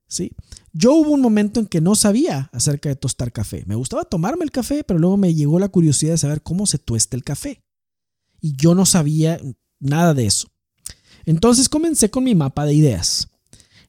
¿Sí? 0.09 0.33
Yo 0.73 0.93
hubo 0.93 1.11
un 1.11 1.21
momento 1.21 1.61
en 1.61 1.67
que 1.67 1.79
no 1.79 1.95
sabía 1.95 2.49
acerca 2.51 2.89
de 2.89 2.95
tostar 2.95 3.31
café. 3.31 3.63
Me 3.65 3.75
gustaba 3.75 4.03
tomarme 4.03 4.43
el 4.43 4.51
café, 4.51 4.83
pero 4.83 4.99
luego 4.99 5.15
me 5.15 5.33
llegó 5.33 5.59
la 5.59 5.69
curiosidad 5.69 6.11
de 6.11 6.17
saber 6.17 6.41
cómo 6.41 6.65
se 6.65 6.77
tuesta 6.77 7.15
el 7.15 7.23
café. 7.23 7.63
Y 8.41 8.55
yo 8.57 8.75
no 8.75 8.85
sabía 8.85 9.39
nada 9.79 10.13
de 10.13 10.25
eso. 10.25 10.49
Entonces 11.25 11.69
comencé 11.69 12.09
con 12.09 12.23
mi 12.23 12.35
mapa 12.35 12.65
de 12.65 12.73
ideas. 12.73 13.29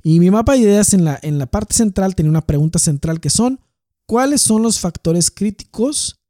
Y 0.03 0.21
mi 0.21 0.31
mapa 0.31 0.53
de 0.53 0.61
ideas 0.61 0.95
en 0.95 1.05
la, 1.05 1.19
en 1.23 1.39
la 1.39 1.47
parte 1.47 1.75
central 1.75 2.15
tenía 2.15 2.31
una 2.31 2.47
pregunta 2.47 2.79
central 2.79 3.21
que 3.21 3.31
son, 3.31 3.61
¿cuáles 4.07 4.41
son 4.41 4.63
los 4.63 4.79
factores 4.79 5.31
críticos 5.31 6.21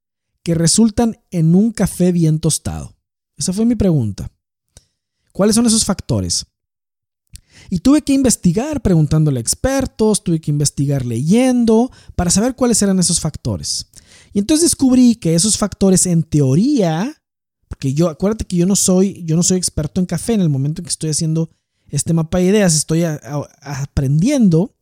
que 0.42 0.55
resultan 0.55 1.20
en 1.31 1.55
un 1.55 1.70
café 1.72 2.12
bien 2.12 2.40
tostado? 2.40 2.96
Esa 3.37 3.53
fue 3.53 3.64
mi 3.64 3.76
pregunta. 3.76 4.31
¿Cuáles 5.33 5.55
son 5.55 5.66
esos 5.66 5.85
factores? 5.85 6.46
Y 7.70 7.78
tuve 7.78 8.02
que 8.02 8.12
investigar 8.12 8.83
preguntándole 8.83 9.38
a 9.38 9.40
expertos, 9.40 10.24
tuve 10.24 10.40
que 10.40 10.50
investigar 10.50 11.06
leyendo 11.06 11.90
para 12.16 12.30
saber 12.30 12.56
cuáles 12.56 12.83
eran 12.83 12.98
esos 12.98 13.20
factores. 13.20 13.87
Y 14.33 14.40
entonces 14.40 14.64
descubrí 14.64 15.14
que 15.14 15.37
esos 15.37 15.56
factores 15.56 16.04
en 16.06 16.24
teoría, 16.24 17.22
porque 17.68 17.94
yo, 17.94 18.09
acuérdate 18.09 18.44
que 18.44 18.56
yo 18.56 18.66
no 18.66 18.74
soy, 18.74 19.22
yo 19.24 19.37
no 19.37 19.44
soy 19.44 19.56
experto 19.56 20.00
en 20.00 20.06
café 20.06 20.33
en 20.33 20.40
el 20.40 20.48
momento 20.48 20.80
en 20.80 20.85
que 20.85 20.90
estoy 20.90 21.11
haciendo 21.11 21.50
este 21.88 22.12
mapa 22.12 22.38
de 22.38 22.46
ideas, 22.46 22.74
estoy 22.74 23.04
aprendiendo. 23.04 24.74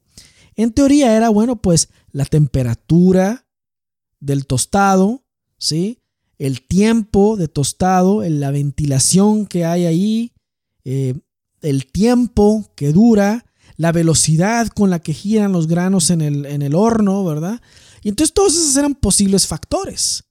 En 0.57 0.73
teoría 0.73 1.15
era, 1.15 1.29
bueno, 1.29 1.61
pues 1.61 1.91
la 2.11 2.25
temperatura 2.25 3.47
del 4.19 4.47
tostado, 4.47 5.25
¿sí? 5.59 6.01
El 6.39 6.63
tiempo 6.67 7.37
de 7.37 7.49
tostado, 7.49 8.23
la 8.23 8.51
ventilación 8.51 9.47
que 9.47 9.65
hay 9.65 9.87
ahí, 9.87 10.33
eh, 10.85 11.15
el 11.63 11.87
tiempo 11.87 12.71
que 12.77 12.93
dura, 12.93 13.47
la 13.77 13.93
velocidad 13.93 14.69
con 14.69 14.91
la 14.91 15.01
que 15.01 15.15
giran 15.15 15.53
los 15.53 15.67
granos 15.67 16.11
en 16.11 16.21
el, 16.21 16.47
en 16.47 16.63
el 16.63 16.75
horno, 16.75 17.25
¿verdad? 17.25 17.61
Y 18.03 18.09
entonces 18.09 18.35
todos 18.35 18.55
esos 18.55 18.77
eran 18.77 18.95
posibles 18.95 19.47
factores, 19.47 20.25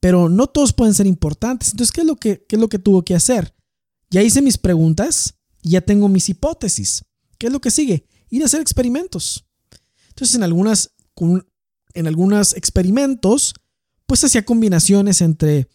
pero 0.00 0.28
no 0.28 0.46
todos 0.46 0.72
pueden 0.72 0.94
ser 0.94 1.06
importantes. 1.06 1.70
Entonces, 1.70 1.92
¿qué 1.92 2.02
es 2.02 2.06
lo 2.06 2.16
que, 2.16 2.44
qué 2.48 2.56
es 2.56 2.60
lo 2.60 2.68
que 2.68 2.78
tuvo 2.78 3.02
que 3.02 3.14
hacer? 3.14 3.54
Ya 4.10 4.22
hice 4.22 4.42
mis 4.42 4.58
preguntas 4.58 5.34
y 5.62 5.70
ya 5.70 5.80
tengo 5.80 6.08
mis 6.08 6.28
hipótesis. 6.28 7.04
¿Qué 7.38 7.48
es 7.48 7.52
lo 7.52 7.60
que 7.60 7.70
sigue? 7.70 8.06
Ir 8.30 8.42
a 8.42 8.46
hacer 8.46 8.60
experimentos. 8.60 9.44
Entonces, 10.08 10.36
en 10.36 10.44
algunas, 10.44 10.94
en 11.94 12.06
algunos 12.06 12.54
experimentos, 12.54 13.54
pues 14.06 14.22
hacía 14.22 14.44
combinaciones 14.44 15.20
entre 15.20 15.68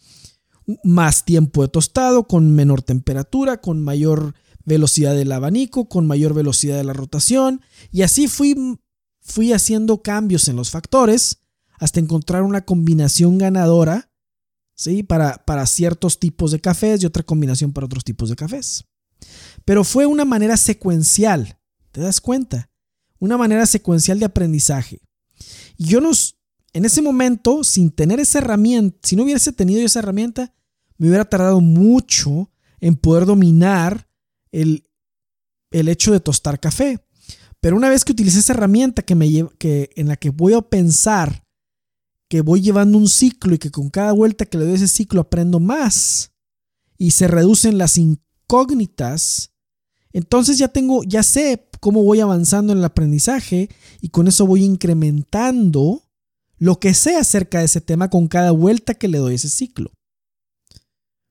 más 0.84 1.24
tiempo 1.24 1.62
de 1.62 1.68
tostado, 1.68 2.26
con 2.26 2.54
menor 2.54 2.82
temperatura, 2.82 3.60
con 3.60 3.82
mayor 3.82 4.34
velocidad 4.70 5.14
del 5.14 5.32
abanico, 5.32 5.88
con 5.88 6.06
mayor 6.06 6.32
velocidad 6.32 6.76
de 6.76 6.84
la 6.84 6.92
rotación, 6.92 7.60
y 7.90 8.02
así 8.02 8.28
fui, 8.28 8.78
fui 9.20 9.52
haciendo 9.52 10.02
cambios 10.02 10.48
en 10.48 10.56
los 10.56 10.70
factores 10.70 11.40
hasta 11.78 12.00
encontrar 12.00 12.42
una 12.42 12.64
combinación 12.64 13.38
ganadora 13.38 14.10
¿sí? 14.74 15.02
para, 15.02 15.44
para 15.44 15.66
ciertos 15.66 16.18
tipos 16.18 16.52
de 16.52 16.60
cafés 16.60 17.02
y 17.02 17.06
otra 17.06 17.22
combinación 17.22 17.72
para 17.72 17.86
otros 17.86 18.04
tipos 18.04 18.28
de 18.28 18.36
cafés. 18.36 18.84
Pero 19.64 19.84
fue 19.84 20.06
una 20.06 20.24
manera 20.24 20.56
secuencial, 20.56 21.58
¿te 21.92 22.00
das 22.00 22.20
cuenta? 22.20 22.70
Una 23.18 23.36
manera 23.36 23.66
secuencial 23.66 24.18
de 24.18 24.26
aprendizaje. 24.26 25.00
Y 25.76 25.86
yo 25.86 26.00
nos, 26.00 26.38
en 26.72 26.84
ese 26.84 27.02
momento, 27.02 27.64
sin 27.64 27.90
tener 27.90 28.20
esa 28.20 28.38
herramienta, 28.38 28.98
si 29.02 29.16
no 29.16 29.24
hubiese 29.24 29.52
tenido 29.52 29.84
esa 29.84 29.98
herramienta, 29.98 30.54
me 30.96 31.08
hubiera 31.08 31.24
tardado 31.24 31.60
mucho 31.60 32.50
en 32.80 32.96
poder 32.96 33.26
dominar 33.26 34.09
el, 34.52 34.84
hecho 35.70 36.12
de 36.12 36.20
tostar 36.20 36.60
café. 36.60 36.98
Pero 37.60 37.76
una 37.76 37.88
vez 37.88 38.04
que 38.04 38.12
utilicé 38.12 38.40
esa 38.40 38.54
herramienta 38.54 39.02
que 39.02 39.14
me 39.14 39.28
que, 39.58 39.90
en 39.96 40.08
la 40.08 40.16
que 40.16 40.30
voy 40.30 40.54
a 40.54 40.62
pensar 40.62 41.44
que 42.28 42.40
voy 42.42 42.60
llevando 42.60 42.96
un 42.96 43.08
ciclo 43.08 43.54
y 43.54 43.58
que 43.58 43.70
con 43.70 43.90
cada 43.90 44.12
vuelta 44.12 44.46
que 44.46 44.56
le 44.56 44.64
doy 44.64 44.74
ese 44.74 44.88
ciclo 44.88 45.20
aprendo 45.20 45.58
más 45.58 46.32
y 46.96 47.10
se 47.10 47.26
reducen 47.26 47.76
las 47.76 47.98
incógnitas, 47.98 49.52
entonces 50.12 50.58
ya 50.58 50.68
tengo, 50.68 51.02
ya 51.02 51.22
sé 51.22 51.68
cómo 51.80 52.02
voy 52.04 52.20
avanzando 52.20 52.72
en 52.72 52.78
el 52.78 52.84
aprendizaje 52.84 53.68
y 54.00 54.10
con 54.10 54.28
eso 54.28 54.46
voy 54.46 54.64
incrementando 54.64 56.04
lo 56.58 56.78
que 56.78 56.94
sé 56.94 57.16
acerca 57.16 57.58
de 57.58 57.64
ese 57.64 57.80
tema 57.80 58.10
con 58.10 58.28
cada 58.28 58.50
vuelta 58.50 58.94
que 58.94 59.08
le 59.08 59.18
doy 59.18 59.34
ese 59.34 59.48
ciclo. 59.48 59.90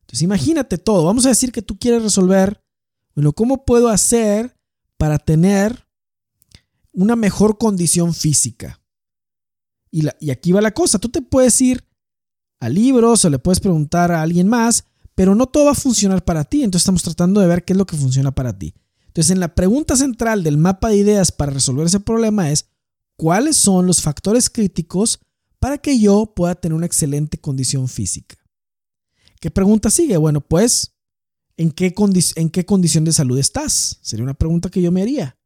Entonces 0.02 0.24
imagínate 0.24 0.78
todo. 0.80 1.06
Vamos 1.06 1.26
a 1.28 1.30
decir 1.30 1.52
que 1.52 1.62
tú 1.62 1.78
quieres 1.78 2.02
resolver 2.02 2.62
bueno, 3.20 3.34
¿cómo 3.34 3.66
puedo 3.66 3.90
hacer 3.90 4.56
para 4.96 5.20
tener 5.20 5.86
una 6.94 7.18
mejor 7.18 7.58
condición 7.58 8.14
física? 8.14 8.82
Y, 9.92 10.08
y 10.22 10.32
aquí 10.32 10.54
va 10.54 10.62
la 10.62 10.74
cosa, 10.74 11.00
tú 11.00 11.10
te 11.10 11.22
puedes 11.22 11.60
ir 11.60 11.84
a 12.62 12.70
libros 12.70 13.26
o 13.26 13.30
le 13.30 13.38
puedes 13.38 13.60
preguntar 13.60 14.14
a 14.14 14.22
alguien 14.22 14.48
más, 14.48 14.86
pero 15.16 15.36
no 15.36 15.48
todo 15.48 15.66
va 15.66 15.72
a 15.72 15.76
funcionar 15.76 16.24
para 16.24 16.46
ti, 16.46 16.64
entonces 16.64 16.84
estamos 16.84 17.04
tratando 17.04 17.42
de 17.42 17.48
ver 17.48 17.66
qué 17.66 17.74
es 17.74 17.78
lo 17.78 17.86
que 17.86 17.98
funciona 17.98 18.32
para 18.32 18.58
ti. 18.58 18.74
Entonces, 19.08 19.32
en 19.32 19.42
la 19.42 19.54
pregunta 19.54 19.98
central 19.98 20.42
del 20.42 20.58
mapa 20.58 20.88
de 20.88 20.96
ideas 20.96 21.34
para 21.34 21.52
resolver 21.52 21.88
ese 21.88 22.00
problema 22.00 22.50
es, 22.52 22.70
¿cuáles 23.18 23.58
son 23.58 23.86
los 23.86 24.02
factores 24.02 24.50
críticos 24.50 25.20
para 25.60 25.78
que 25.78 26.00
yo 26.00 26.34
pueda 26.34 26.56
tener 26.56 26.74
una 26.74 26.86
excelente 26.86 27.38
condición 27.38 27.90
física? 27.90 28.38
¿Qué 29.42 29.52
pregunta 29.52 29.90
sigue? 29.90 30.16
Bueno, 30.16 30.40
pues 30.40 30.96
¿en 31.60 31.72
qué, 31.72 31.94
¿en 32.36 32.50
qué 32.50 32.66
condición 32.66 33.04
de 33.04 33.12
salud 33.12 33.38
estás? 33.38 34.00
Sería 34.02 34.24
una 34.24 34.34
pregunta 34.34 34.70
que 34.70 34.82
yo 34.82 34.92
me 34.92 35.02
haría. 35.02 35.38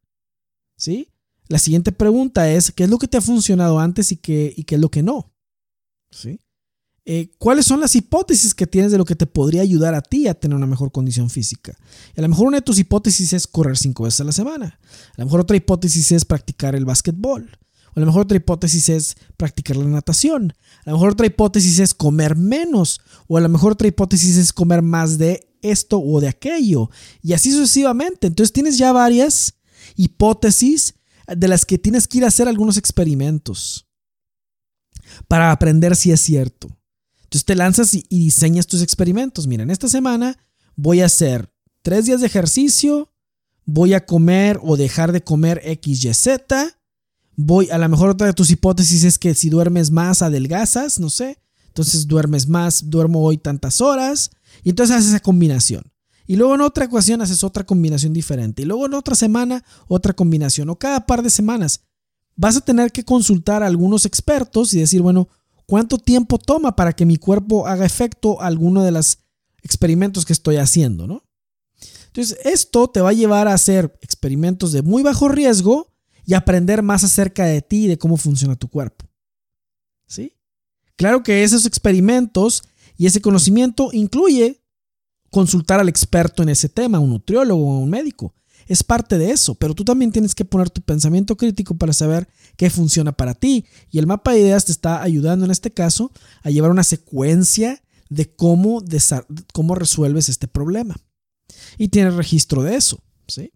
¿Sí? 0.76 1.08
la 1.48 1.58
siguiente 1.58 1.92
pregunta 1.92 2.50
es, 2.50 2.72
¿qué 2.72 2.84
es 2.84 2.90
lo 2.90 2.98
que 2.98 3.06
te 3.06 3.18
ha 3.18 3.20
funcionado 3.20 3.78
antes 3.78 4.12
y 4.12 4.16
qué, 4.16 4.54
y 4.56 4.64
qué 4.64 4.76
es 4.76 4.80
lo 4.80 4.88
que 4.88 5.02
no? 5.02 5.30
¿Sí? 6.10 6.40
Eh, 7.04 7.32
¿Cuáles 7.36 7.66
son 7.66 7.80
las 7.80 7.94
hipótesis 7.94 8.54
que 8.54 8.66
tienes 8.66 8.90
de 8.90 8.96
lo 8.96 9.04
que 9.04 9.14
te 9.14 9.26
podría 9.26 9.60
ayudar 9.60 9.94
a 9.94 10.00
ti 10.00 10.26
a 10.26 10.32
tener 10.32 10.56
una 10.56 10.66
mejor 10.66 10.90
condición 10.90 11.28
física? 11.28 11.76
a 12.16 12.20
lo 12.22 12.28
mejor 12.28 12.46
una 12.46 12.58
de 12.58 12.62
tus 12.62 12.78
hipótesis 12.78 13.34
es 13.34 13.46
correr 13.46 13.76
cinco 13.76 14.04
veces 14.04 14.20
a 14.20 14.24
la 14.24 14.32
semana. 14.32 14.78
A 15.10 15.14
lo 15.18 15.26
mejor 15.26 15.40
otra 15.40 15.56
hipótesis 15.56 16.12
es 16.12 16.24
practicar 16.24 16.74
el 16.74 16.86
básquetbol. 16.86 17.58
O 17.94 17.98
a 17.98 18.00
lo 18.00 18.06
mejor 18.06 18.22
otra 18.22 18.36
hipótesis 18.36 18.88
es 18.88 19.16
practicar 19.36 19.76
la 19.76 19.84
natación. 19.84 20.54
A 20.84 20.90
lo 20.90 20.96
mejor 20.96 21.12
otra 21.12 21.26
hipótesis 21.26 21.78
es 21.78 21.94
comer 21.94 22.36
menos. 22.36 23.00
O 23.28 23.36
a 23.36 23.40
lo 23.40 23.48
mejor 23.48 23.72
otra 23.72 23.88
hipótesis 23.88 24.36
es 24.36 24.52
comer 24.52 24.82
más 24.82 25.18
de 25.18 25.48
esto 25.62 26.00
o 26.00 26.20
de 26.20 26.28
aquello. 26.28 26.90
Y 27.22 27.32
así 27.32 27.50
sucesivamente. 27.50 28.26
Entonces 28.26 28.52
tienes 28.52 28.78
ya 28.78 28.92
varias 28.92 29.54
hipótesis 29.96 30.94
de 31.26 31.48
las 31.48 31.64
que 31.64 31.78
tienes 31.78 32.06
que 32.06 32.18
ir 32.18 32.24
a 32.24 32.28
hacer 32.28 32.48
algunos 32.48 32.76
experimentos 32.76 33.86
para 35.28 35.50
aprender 35.50 35.96
si 35.96 36.12
es 36.12 36.20
cierto. 36.20 36.68
Entonces 37.24 37.44
te 37.44 37.54
lanzas 37.54 37.94
y, 37.94 38.04
diseñas 38.08 38.66
tus 38.66 38.82
experimentos. 38.82 39.46
Mira, 39.46 39.62
en 39.62 39.70
esta 39.70 39.88
semana 39.88 40.38
voy 40.76 41.00
a 41.00 41.06
hacer 41.06 41.50
tres 41.82 42.06
días 42.06 42.20
de 42.20 42.26
ejercicio, 42.26 43.12
voy 43.64 43.94
a 43.94 44.06
comer 44.06 44.60
o 44.62 44.76
dejar 44.76 45.12
de 45.12 45.22
comer 45.22 45.60
X, 45.64 46.04
Y, 46.04 46.14
Z. 46.14 46.78
Voy, 47.36 47.68
a 47.70 47.78
lo 47.78 47.88
mejor 47.88 48.10
otra 48.10 48.26
de 48.26 48.32
tus 48.32 48.50
hipótesis 48.50 49.04
es 49.04 49.18
que 49.18 49.34
si 49.34 49.50
duermes 49.50 49.90
más, 49.90 50.22
adelgazas, 50.22 51.00
no 51.00 51.10
sé. 51.10 51.38
Entonces 51.68 52.06
duermes 52.06 52.48
más, 52.48 52.88
duermo 52.90 53.22
hoy 53.22 53.38
tantas 53.38 53.80
horas. 53.80 54.30
Y 54.62 54.70
entonces 54.70 54.96
haces 54.96 55.10
esa 55.10 55.20
combinación. 55.20 55.84
Y 56.26 56.36
luego 56.36 56.54
en 56.54 56.60
otra 56.60 56.84
ecuación 56.84 57.20
haces 57.20 57.44
otra 57.44 57.64
combinación 57.64 58.12
diferente. 58.12 58.62
Y 58.62 58.64
luego 58.64 58.86
en 58.86 58.94
otra 58.94 59.14
semana 59.14 59.64
otra 59.88 60.12
combinación. 60.12 60.70
O 60.70 60.78
cada 60.78 61.06
par 61.06 61.22
de 61.22 61.30
semanas 61.30 61.80
vas 62.36 62.56
a 62.56 62.60
tener 62.60 62.92
que 62.92 63.04
consultar 63.04 63.62
a 63.62 63.66
algunos 63.66 64.06
expertos 64.06 64.72
y 64.74 64.78
decir, 64.78 65.02
bueno, 65.02 65.28
¿cuánto 65.66 65.98
tiempo 65.98 66.38
toma 66.38 66.76
para 66.76 66.92
que 66.92 67.06
mi 67.06 67.16
cuerpo 67.16 67.66
haga 67.66 67.84
efecto 67.84 68.40
alguno 68.40 68.82
de 68.82 68.92
los 68.92 69.18
experimentos 69.62 70.24
que 70.24 70.32
estoy 70.32 70.56
haciendo? 70.56 71.06
¿no? 71.06 71.24
Entonces, 72.06 72.38
esto 72.44 72.88
te 72.88 73.00
va 73.00 73.10
a 73.10 73.14
llevar 73.14 73.48
a 73.48 73.54
hacer 73.54 73.98
experimentos 74.00 74.72
de 74.72 74.82
muy 74.82 75.02
bajo 75.02 75.28
riesgo 75.28 75.93
y 76.26 76.34
aprender 76.34 76.82
más 76.82 77.04
acerca 77.04 77.44
de 77.44 77.62
ti 77.62 77.84
y 77.84 77.88
de 77.88 77.98
cómo 77.98 78.16
funciona 78.16 78.56
tu 78.56 78.68
cuerpo. 78.68 79.06
¿Sí? 80.06 80.32
Claro 80.96 81.22
que 81.22 81.42
esos 81.42 81.66
experimentos 81.66 82.62
y 82.96 83.06
ese 83.06 83.20
conocimiento 83.20 83.90
incluye 83.92 84.60
consultar 85.30 85.80
al 85.80 85.88
experto 85.88 86.42
en 86.42 86.48
ese 86.48 86.68
tema, 86.68 87.00
un 87.00 87.10
nutriólogo 87.10 87.62
o 87.62 87.78
un 87.80 87.90
médico. 87.90 88.34
Es 88.66 88.82
parte 88.82 89.18
de 89.18 89.30
eso, 89.30 89.54
pero 89.56 89.74
tú 89.74 89.84
también 89.84 90.12
tienes 90.12 90.34
que 90.34 90.44
poner 90.44 90.70
tu 90.70 90.80
pensamiento 90.80 91.36
crítico 91.36 91.76
para 91.76 91.92
saber 91.92 92.28
qué 92.56 92.70
funciona 92.70 93.12
para 93.12 93.34
ti. 93.34 93.66
Y 93.90 93.98
el 93.98 94.06
mapa 94.06 94.32
de 94.32 94.40
ideas 94.40 94.64
te 94.64 94.72
está 94.72 95.02
ayudando 95.02 95.44
en 95.44 95.50
este 95.50 95.70
caso 95.70 96.12
a 96.42 96.50
llevar 96.50 96.70
una 96.70 96.84
secuencia 96.84 97.82
de 98.08 98.34
cómo, 98.34 98.82
cómo 99.52 99.74
resuelves 99.74 100.28
este 100.28 100.48
problema. 100.48 100.96
Y 101.76 101.88
tienes 101.88 102.14
registro 102.14 102.62
de 102.62 102.76
eso. 102.76 103.00
¿sí? 103.28 103.52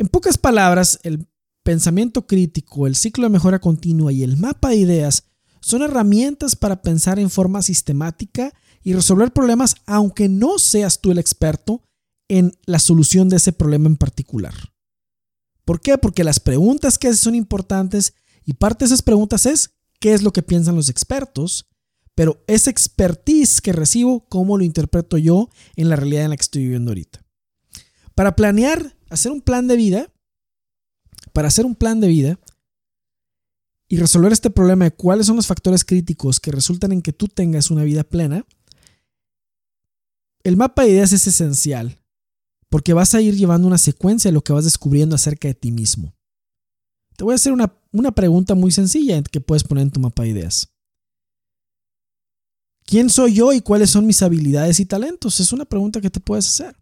En 0.00 0.08
pocas 0.08 0.38
palabras, 0.38 0.98
el 1.02 1.28
pensamiento 1.62 2.26
crítico, 2.26 2.86
el 2.86 2.96
ciclo 2.96 3.24
de 3.24 3.28
mejora 3.28 3.58
continua 3.58 4.10
y 4.10 4.22
el 4.22 4.38
mapa 4.38 4.70
de 4.70 4.76
ideas 4.76 5.24
son 5.60 5.82
herramientas 5.82 6.56
para 6.56 6.80
pensar 6.80 7.18
en 7.18 7.28
forma 7.28 7.60
sistemática 7.60 8.54
y 8.82 8.94
resolver 8.94 9.30
problemas 9.34 9.76
aunque 9.84 10.30
no 10.30 10.58
seas 10.58 11.02
tú 11.02 11.10
el 11.10 11.18
experto 11.18 11.82
en 12.28 12.56
la 12.64 12.78
solución 12.78 13.28
de 13.28 13.36
ese 13.36 13.52
problema 13.52 13.88
en 13.88 13.98
particular. 13.98 14.54
¿Por 15.66 15.82
qué? 15.82 15.98
Porque 15.98 16.24
las 16.24 16.40
preguntas 16.40 16.96
que 16.96 17.08
haces 17.08 17.20
son 17.20 17.34
importantes 17.34 18.14
y 18.46 18.54
parte 18.54 18.86
de 18.86 18.86
esas 18.86 19.02
preguntas 19.02 19.44
es 19.44 19.74
qué 20.00 20.14
es 20.14 20.22
lo 20.22 20.32
que 20.32 20.42
piensan 20.42 20.76
los 20.76 20.88
expertos, 20.88 21.68
pero 22.14 22.42
esa 22.46 22.70
expertise 22.70 23.60
que 23.60 23.74
recibo, 23.74 24.26
¿cómo 24.30 24.56
lo 24.56 24.64
interpreto 24.64 25.18
yo 25.18 25.50
en 25.76 25.90
la 25.90 25.96
realidad 25.96 26.24
en 26.24 26.30
la 26.30 26.36
que 26.38 26.44
estoy 26.44 26.62
viviendo 26.62 26.90
ahorita? 26.92 27.22
Para 28.14 28.34
planear, 28.34 28.96
hacer 29.10 29.32
un 29.32 29.40
plan 29.42 29.66
de 29.66 29.76
vida, 29.76 30.12
para 31.32 31.48
hacer 31.48 31.66
un 31.66 31.74
plan 31.74 32.00
de 32.00 32.08
vida 32.08 32.40
y 33.88 33.96
resolver 33.98 34.32
este 34.32 34.50
problema 34.50 34.86
de 34.86 34.92
cuáles 34.92 35.26
son 35.26 35.36
los 35.36 35.46
factores 35.46 35.84
críticos 35.84 36.40
que 36.40 36.52
resultan 36.52 36.92
en 36.92 37.02
que 37.02 37.12
tú 37.12 37.28
tengas 37.28 37.70
una 37.70 37.84
vida 37.84 38.04
plena, 38.04 38.46
el 40.42 40.56
mapa 40.56 40.84
de 40.84 40.90
ideas 40.90 41.12
es 41.12 41.26
esencial 41.26 41.98
porque 42.70 42.94
vas 42.94 43.14
a 43.14 43.20
ir 43.20 43.36
llevando 43.36 43.66
una 43.66 43.78
secuencia 43.78 44.30
de 44.30 44.32
lo 44.32 44.42
que 44.42 44.52
vas 44.52 44.64
descubriendo 44.64 45.16
acerca 45.16 45.48
de 45.48 45.54
ti 45.54 45.72
mismo. 45.72 46.14
Te 47.16 47.24
voy 47.24 47.32
a 47.32 47.34
hacer 47.34 47.52
una, 47.52 47.74
una 47.92 48.12
pregunta 48.12 48.54
muy 48.54 48.70
sencilla 48.70 49.20
que 49.22 49.40
puedes 49.40 49.64
poner 49.64 49.82
en 49.82 49.90
tu 49.90 50.00
mapa 50.00 50.22
de 50.22 50.30
ideas. 50.30 50.72
¿Quién 52.84 53.10
soy 53.10 53.34
yo 53.34 53.52
y 53.52 53.60
cuáles 53.60 53.90
son 53.90 54.06
mis 54.06 54.22
habilidades 54.22 54.80
y 54.80 54.86
talentos? 54.86 55.40
Es 55.40 55.52
una 55.52 55.64
pregunta 55.64 56.00
que 56.00 56.10
te 56.10 56.20
puedes 56.20 56.46
hacer. 56.46 56.76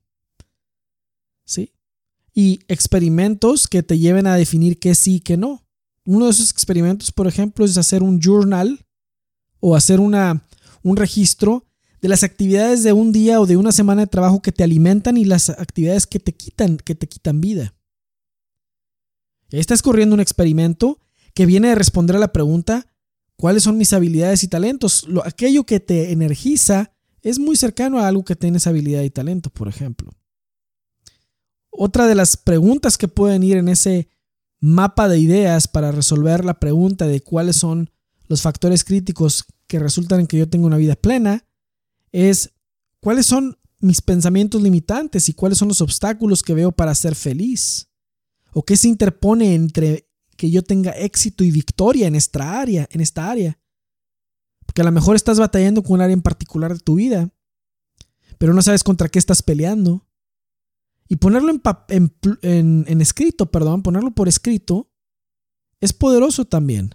¿Sí? 1.45 1.73
Y 2.39 2.61
experimentos 2.69 3.67
que 3.67 3.83
te 3.83 3.99
lleven 3.99 4.29
a 4.29 4.37
definir 4.37 4.79
qué 4.79 4.95
sí 4.95 5.17
y 5.17 5.21
qué 5.21 5.37
no. 5.37 5.67
Uno 6.05 6.27
de 6.27 6.31
esos 6.31 6.53
experimentos, 6.53 7.11
por 7.11 7.27
ejemplo, 7.27 7.65
es 7.65 7.77
hacer 7.77 8.05
un 8.05 8.21
journal 8.21 8.87
o 9.59 9.75
hacer 9.75 9.99
una, 9.99 10.47
un 10.85 10.97
registro 10.97 11.67
de 12.01 12.07
las 12.07 12.23
actividades 12.23 12.85
de 12.85 12.93
un 12.93 13.11
día 13.11 13.41
o 13.41 13.47
de 13.47 13.57
una 13.57 13.73
semana 13.73 14.03
de 14.03 14.07
trabajo 14.07 14.41
que 14.41 14.53
te 14.53 14.63
alimentan 14.63 15.17
y 15.17 15.25
las 15.25 15.51
actividades 15.51 16.07
que 16.07 16.21
te 16.21 16.33
quitan, 16.33 16.77
que 16.77 16.95
te 16.95 17.09
quitan 17.09 17.41
vida. 17.41 17.75
Estás 19.51 19.83
corriendo 19.83 20.15
un 20.15 20.21
experimento 20.21 21.01
que 21.35 21.45
viene 21.45 21.73
a 21.73 21.75
responder 21.75 22.15
a 22.15 22.21
la 22.21 22.33
pregunta, 22.33 22.87
¿cuáles 23.35 23.65
son 23.65 23.79
mis 23.79 23.93
habilidades 23.93 24.45
y 24.45 24.47
talentos? 24.47 25.09
Lo, 25.09 25.27
aquello 25.27 25.65
que 25.65 25.81
te 25.81 26.13
energiza 26.13 26.93
es 27.21 27.41
muy 27.41 27.57
cercano 27.57 27.99
a 27.99 28.07
algo 28.07 28.25
que 28.25 28.37
tienes 28.37 28.69
habilidad 28.69 29.03
y 29.03 29.11
talento, 29.11 29.51
por 29.51 29.67
ejemplo. 29.67 30.13
Otra 31.71 32.07
de 32.07 32.15
las 32.15 32.37
preguntas 32.37 32.99
que 32.99 33.09
pueden 33.09 33.43
ir 33.43 33.57
en 33.57 33.69
ese 33.69 34.09
mapa 34.61 35.09
de 35.09 35.19
ideas 35.19 35.69
para 35.69 35.93
resolver 35.93 36.45
la 36.45 36.59
pregunta 36.59 37.07
de 37.07 37.21
cuáles 37.21 37.57
son 37.57 37.91
los 38.27 38.43
factores 38.43 38.85
críticos 38.85 39.45
que 39.67 39.79
resultan 39.79 40.21
en 40.21 40.27
que 40.27 40.39
yo 40.39 40.49
tengo 40.49 40.67
una 40.67 40.77
vida 40.77 40.97
plena 40.97 41.45
es 42.11 42.53
cuáles 43.01 43.27
son 43.27 43.59
mis 43.81 44.01
pensamientos 44.01 44.61
limitantes 44.61 45.29
y 45.29 45.35
cuáles 45.35 45.59
son 45.59 45.69
los 45.69 45.81
obstáculos 45.81 46.43
que 46.43 46.55
veo 46.55 46.73
para 46.73 46.95
ser 46.95 47.15
feliz. 47.15 47.89
O 48.53 48.65
qué 48.65 48.77
se 48.77 48.89
interpone 48.89 49.55
entre 49.55 50.09
que 50.37 50.51
yo 50.51 50.63
tenga 50.63 50.93
éxito 50.93 51.45
y 51.45 51.51
victoria 51.51 52.07
en 52.07 52.15
esta 52.15 52.61
área, 52.61 52.89
en 52.91 53.01
esta 53.01 53.31
área. 53.31 53.59
Porque 54.67 54.83
a 54.83 54.85
lo 54.85 54.93
mejor 54.93 55.17
estás 55.17 55.39
batallando 55.39 55.83
con 55.83 55.95
un 55.95 56.01
área 56.01 56.15
en 56.15 56.23
particular 56.23 56.73
de 56.73 56.81
tu 56.81 56.97
vida, 56.97 57.31
pero 58.39 58.55
no 58.55 58.63
sabes 58.63 58.85
contra 58.85 59.09
qué 59.09 59.19
estás 59.19 59.43
peleando. 59.43 60.08
Y 61.09 61.17
ponerlo 61.17 61.51
en, 61.51 62.85
en, 62.87 63.01
escrito, 63.01 63.51
perdón, 63.51 63.83
ponerlo 63.83 64.11
por 64.11 64.29
escrito, 64.29 64.93
es 65.81 65.93
poderoso 65.93 66.45
también. 66.45 66.95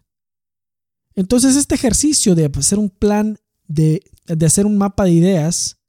Entonces 1.16 1.56
este 1.56 1.76
ejercicio 1.76 2.36
de 2.36 2.52
hacer 2.56 2.78
un 2.78 2.90
plan 2.90 3.40
de, 3.68 4.04
hacer 4.46 4.66
un 4.66 4.78
mapa 4.78 5.06
de 5.06 5.12
ideas 5.12 5.80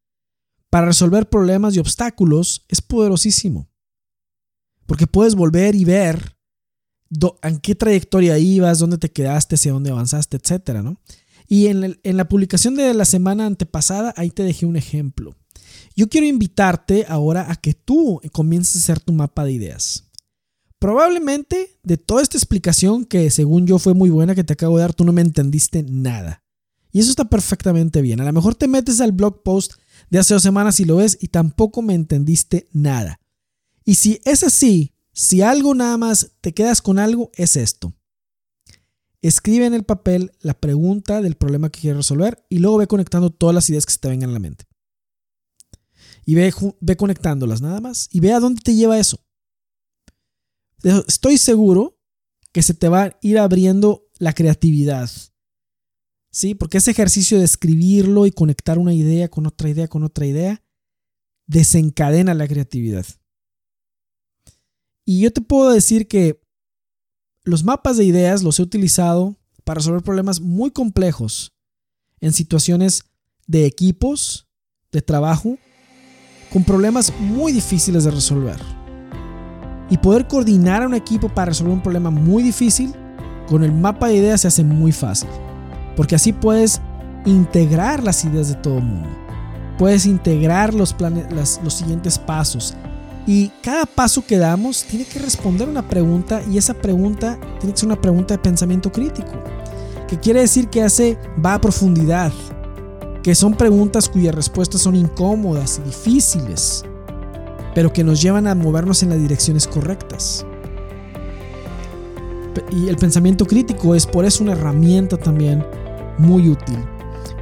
para 0.71 0.87
resolver 0.87 1.29
problemas 1.29 1.77
y 1.77 1.79
obstáculos 1.79 2.65
es 2.69 2.81
poderosísimo. 2.81 3.69
Porque 4.87 5.07
puedes 5.07 5.35
volver 5.35 5.75
y 5.75 5.85
ver 5.85 6.37
en 7.43 7.59
qué 7.59 7.75
trayectoria 7.75 8.39
ibas, 8.39 8.79
dónde 8.79 8.99
te 8.99 9.13
quedaste, 9.13 9.55
hacia 9.55 9.73
dónde 9.73 9.91
avanzaste, 9.91 10.37
etc. 10.37 10.81
¿no? 10.83 11.01
Y 11.47 11.67
en 11.67 12.17
la 12.17 12.29
publicación 12.29 12.75
de 12.75 12.93
la 12.95 13.05
semana 13.05 13.47
antepasada, 13.47 14.15
ahí 14.17 14.31
te 14.31 14.43
dejé 14.43 14.67
un 14.67 14.77
ejemplo. 14.77 15.37
Yo 15.96 16.09
quiero 16.09 16.26
invitarte 16.26 17.07
ahora 17.09 17.50
a 17.50 17.57
que 17.57 17.74
tú 17.74 18.20
comiences 18.33 18.76
a 18.76 18.78
hacer 18.78 19.00
tu 19.00 19.12
mapa 19.12 19.44
de 19.44 19.52
ideas. 19.52 20.11
Probablemente 20.78 21.78
de 21.83 21.96
toda 21.96 22.22
esta 22.22 22.37
explicación 22.37 23.04
que 23.04 23.30
según 23.30 23.66
yo 23.66 23.78
fue 23.78 23.94
muy 23.94 24.11
buena 24.11 24.35
que 24.35 24.44
te 24.44 24.52
acabo 24.52 24.76
de 24.76 24.83
dar, 24.83 24.94
tú 24.94 25.04
no 25.04 25.12
me 25.12 25.22
entendiste 25.22 25.85
nada. 25.88 26.42
Y 26.90 27.00
eso 27.00 27.11
está 27.11 27.24
perfectamente 27.24 28.02
bien. 28.02 28.20
A 28.20 28.24
lo 28.24 28.33
mejor 28.33 28.54
te 28.54 28.68
metes 28.68 29.00
al 29.00 29.12
blog 29.12 29.42
post 29.42 29.74
de 30.11 30.18
hace 30.18 30.35
dos 30.35 30.42
semanas 30.42 30.78
y 30.80 30.85
lo 30.85 30.96
ves 30.96 31.16
y 31.20 31.28
tampoco 31.28 31.80
me 31.80 31.94
entendiste 31.94 32.68
nada. 32.72 33.20
Y 33.85 33.94
si 33.94 34.20
es 34.24 34.42
así, 34.42 34.92
si 35.12 35.42
algo 35.42 35.74
nada 35.74 35.96
más 35.96 36.33
te 36.40 36.52
quedas 36.52 36.83
con 36.83 36.98
algo, 36.98 37.30
es 37.35 37.57
esto. 37.57 37.94
Escribe 39.22 39.64
en 39.64 39.74
el 39.74 39.85
papel 39.85 40.33
la 40.40 40.54
pregunta 40.54 41.22
del 41.22 41.37
problema 41.37 41.70
que 41.70 41.80
quieres 41.80 41.96
resolver 41.96 42.44
y 42.50 42.59
luego 42.59 42.78
ve 42.78 42.87
conectando 42.87 43.30
todas 43.30 43.54
las 43.54 43.70
ideas 43.70 43.87
que 43.87 43.92
se 43.92 43.98
te 43.98 44.09
vengan 44.09 44.30
a 44.30 44.35
la 44.35 44.38
mente. 44.38 44.66
Y 46.25 46.35
ve, 46.35 46.53
ve 46.81 46.97
conectándolas 46.97 47.61
nada 47.61 47.81
más 47.81 48.09
y 48.11 48.21
ve 48.21 48.33
a 48.33 48.41
dónde 48.41 48.63
te 48.63 48.75
lleva 48.75 48.99
eso. 48.99 49.19
Estoy 50.83 51.39
seguro 51.39 51.99
que 52.53 52.63
se 52.63 52.75
te 52.75 52.89
va 52.89 53.05
a 53.05 53.19
ir 53.23 53.39
abriendo 53.39 54.07
la 54.19 54.33
creatividad 54.33 55.11
¿sí? 56.35 56.57
Porque 56.57 56.79
ese 56.79 56.91
ejercicio 56.91 57.39
de 57.39 57.45
escribirlo 57.45 58.27
y 58.27 58.33
conectar 58.33 58.77
una 58.79 58.93
idea 58.93 59.29
con 59.29 59.47
otra 59.47 59.69
idea 59.69 59.87
con 59.87 60.03
otra 60.03 60.27
idea 60.27 60.65
desencadena 61.47 62.35
la 62.35 62.49
creatividad. 62.49 63.07
Y 65.05 65.21
yo 65.21 65.33
te 65.33 65.43
puedo 65.43 65.71
decir 65.71 66.09
que 66.09 66.41
los 67.45 67.63
mapas 67.63 67.99
de 67.99 68.05
ideas 68.05 68.43
los 68.43 68.59
he 68.59 68.63
utilizado 68.63 69.39
para 69.63 69.77
resolver 69.77 70.03
problemas 70.03 70.41
muy 70.41 70.73
complejos 70.73 71.53
en 72.21 72.33
situaciones 72.33 73.05
de 73.47 73.67
equipos, 73.67 74.49
de 74.91 75.03
trabajo, 75.03 75.57
con 76.55 76.62
problemas 76.62 77.12
muy 77.19 77.51
difíciles 77.51 78.05
de 78.05 78.12
resolver. 78.12 78.57
Y 79.90 79.99
poder 79.99 80.29
coordinar 80.29 80.85
a 80.85 80.87
un 80.87 80.95
equipo 80.95 81.29
para 81.29 81.47
resolver 81.47 81.75
un 81.75 81.83
problema 81.83 82.11
muy 82.11 82.45
difícil, 82.45 82.95
con 83.49 83.64
el 83.64 83.73
mapa 83.73 84.07
de 84.07 84.14
ideas 84.14 84.43
se 84.43 84.49
hace 84.49 84.62
muy 84.62 84.93
fácil. 84.93 85.29
Porque 85.97 86.14
así 86.14 86.33
puedes 86.33 86.81
integrar 87.27 88.05
las 88.05 88.25
ideas 88.25 88.49
de 88.49 88.55
todo 88.55 88.79
el 88.79 88.85
mundo. 88.85 89.09
Puedes 89.79 90.07
integrar 90.07 90.73
los, 90.73 90.93
planes, 90.93 91.27
los 91.64 91.75
siguientes 91.75 92.21
pasos. 92.21 92.75
Y 93.27 93.49
cada 93.61 93.85
paso 93.85 94.25
que 94.25 94.38
damos 94.38 94.85
tiene 94.85 95.07
que 95.07 95.19
responder 95.19 95.69
una 95.69 95.88
pregunta 95.88 96.40
y 96.49 96.57
esa 96.57 96.75
pregunta 96.75 97.37
tiene 97.59 97.73
que 97.73 97.81
ser 97.81 97.88
una 97.88 98.01
pregunta 98.01 98.35
de 98.35 98.38
pensamiento 98.38 98.93
crítico. 98.93 99.33
Que 100.07 100.21
quiere 100.21 100.43
decir 100.43 100.69
que 100.69 100.85
hace, 100.85 101.19
va 101.45 101.55
a 101.55 101.61
profundidad. 101.61 102.33
Que 103.25 103.35
son 103.35 103.55
preguntas 103.55 104.09
cuyas 104.09 104.35
respuestas 104.35 104.83
son 104.83 104.95
incómodas 104.95 105.81
y 105.83 105.89
difíciles. 105.89 106.85
Pero 107.75 107.93
que 107.93 108.05
nos 108.05 108.23
llevan 108.23 108.47
a 108.47 108.55
movernos 108.55 109.03
en 109.03 109.09
las 109.09 109.19
direcciones 109.19 109.67
correctas. 109.67 110.47
Y 112.71 112.89
el 112.89 112.97
pensamiento 112.97 113.47
crítico 113.47 113.95
es 113.95 114.07
por 114.07 114.25
eso 114.25 114.45
una 114.45 114.53
herramienta 114.53 115.17
también 115.17 115.65
muy 116.19 116.49
útil 116.51 116.79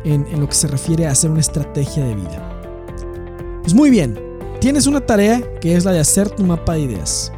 en, 0.04 0.40
lo 0.40 0.48
que 0.48 0.54
se 0.54 0.68
refiere 0.68 1.06
a 1.06 1.10
hacer 1.10 1.30
una 1.30 1.40
estrategia 1.40 2.04
de 2.04 2.14
vida. 2.14 3.60
Pues 3.62 3.74
muy 3.74 3.90
bien, 3.90 4.18
tienes 4.60 4.86
una 4.86 5.00
tarea 5.00 5.42
que 5.60 5.76
es 5.76 5.84
la 5.84 5.90
de 5.90 5.98
hacer 5.98 6.30
tu 6.30 6.44
mapa 6.44 6.74
de 6.74 6.80
ideas. 6.80 7.32